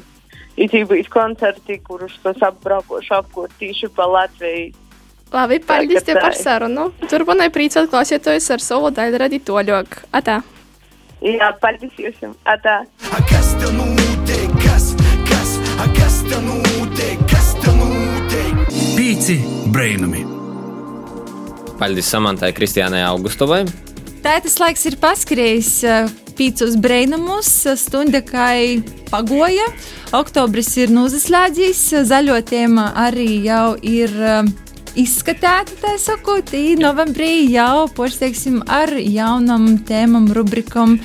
Ir 0.60 0.74
īpaši 0.82 1.07
koncerti, 1.14 1.80
kurus 1.86 2.18
es 2.28 2.41
apbraukošu 2.43 3.16
apkot 3.16 3.53
tīši 3.62 3.88
pa 3.95 4.07
Latviju. 4.12 4.74
Labi, 5.32 5.60
paldies 5.62 6.03
tev 6.03 6.18
par 6.24 6.34
sarunu. 6.34 6.89
Turpinai 7.05 7.51
priecāt 7.53 7.88
klausītājus 7.91 8.49
ar 8.55 8.64
savu 8.66 8.89
daļu 8.91 9.20
radītoļok. 9.22 9.99
Atā! 10.20 10.39
Jā, 11.22 11.51
paldies 11.62 11.93
jums! 12.01 12.36
Atā! 12.49 12.82
Kas 13.30 13.53
tev 13.62 13.76
notiek? 13.78 14.49
Kas, 14.64 14.89
kas, 15.30 15.53
kas 15.99 16.18
tev 16.26 16.41
notiek? 16.47 17.22
Kas 17.30 17.53
tev 17.62 17.78
notiek? 17.78 18.66
Pīci 18.97 19.38
brainami! 19.70 20.26
Paldies 21.80 22.10
Samantai 22.12 22.49
Kristiānai 22.57 23.05
Augustovai. 23.07 23.62
Tā 24.26 24.39
tas 24.43 24.57
laiks 24.60 24.89
ir 24.89 24.97
paskrējis 24.99 25.76
pīcos 26.40 26.78
brainumus, 26.80 27.52
stunda 27.80 28.24
kā 28.24 28.48
pagoja. 29.12 29.68
Oktobris 30.16 30.72
ir 30.80 30.94
nozaslēdzis, 30.96 31.84
zaļo 32.08 32.40
tēma 32.48 32.94
arī 33.08 33.28
jau 33.44 33.76
ir 33.84 34.16
izskatīta, 35.00 35.76
tā 35.82 35.96
sakot, 36.02 36.56
novembrī 36.80 37.50
jau 37.52 37.88
porsteiksim 37.96 38.64
ar 38.68 38.96
jaunam 38.98 39.76
tēmam, 39.86 40.32
rubrikam. 40.34 40.98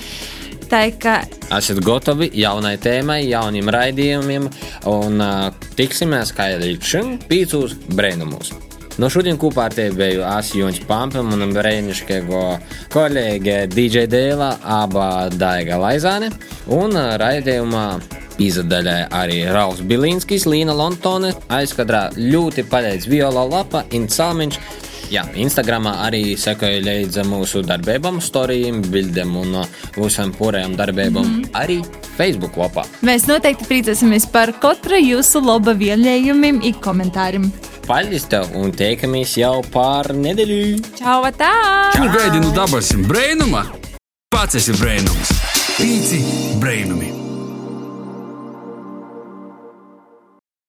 Tā 0.64 0.86
kā 0.96 1.18
Esat 1.52 1.82
gatavi 1.84 2.30
jaunai 2.40 2.78
tēmai, 2.80 3.20
jauniem 3.28 3.68
raidījumiem, 3.70 4.48
un 4.88 5.20
uh, 5.20 5.50
tiksimies 5.76 6.32
kā 6.34 6.54
līdz 6.56 6.94
šim 6.94 7.16
pīcūs 7.28 7.76
brainumus. 7.92 8.54
No 8.94 9.08
šodien 9.10 9.38
kopā 9.42 9.64
ar 9.66 9.74
tevi 9.74 9.96
biju 9.98 10.22
Asijons 10.22 10.76
Pampam 10.86 11.32
un 11.34 11.50
brēnišķīgo 11.56 12.42
kolēģi 12.94 13.56
DJ 13.72 14.04
Dēlā, 14.06 14.52
abā 14.62 15.32
Daiga 15.34 15.80
Laizāne, 15.82 16.28
un 16.70 16.94
raidījumā 16.94 17.88
Izdaļai 18.44 19.00
arī 19.14 19.40
Rauls 19.50 19.82
Bilinskis, 19.86 20.46
Līna 20.46 20.74
Lontone, 20.78 21.32
aizkadrā 21.54 22.08
ļoti 22.18 22.64
pareizi 22.70 23.10
Viola 23.10 23.42
Lapa, 23.50 23.82
Incāmiņš. 23.94 24.58
Jā, 25.12 25.24
Instagramā 25.36 25.92
arī 26.06 26.22
sekoja 26.40 26.80
līdzi 26.84 27.24
mūsu 27.28 27.62
darbībām, 27.66 28.20
storijiem, 28.24 28.80
bildēm 28.92 29.36
un 29.40 29.58
visam 29.96 30.32
pārējām 30.34 30.76
darbībām. 30.76 31.24
Mm 31.24 31.42
-hmm. 31.42 31.50
Arī 31.52 31.84
Facebook 32.16 32.56
lapā. 32.56 32.84
mēs 33.02 33.26
noteikti 33.28 33.64
priecāsimies 33.64 34.26
par 34.32 34.52
katru 34.60 34.96
jūsu 34.96 35.44
laba 35.44 35.74
vēlējumiem 35.74 36.62
un 36.62 36.74
komentāriem. 36.80 37.50
Paldies 37.86 38.24
tev 38.24 38.46
un 38.56 38.72
tiekamies 38.72 39.36
jau 39.36 39.62
pār 39.72 40.14
nedēļu! 40.14 40.80
Čau, 40.98 41.24
tā! 41.38 41.52
Nu, 41.98 42.08
gaidi, 42.08 42.40
nu 42.40 42.54
dabasim 42.56 43.04
brainuma! 43.04 43.66
Pats 44.30 44.54
esi 44.54 44.72
brainums! 44.72 45.28
Pīci 45.76 46.22
brainumi! 46.60 47.23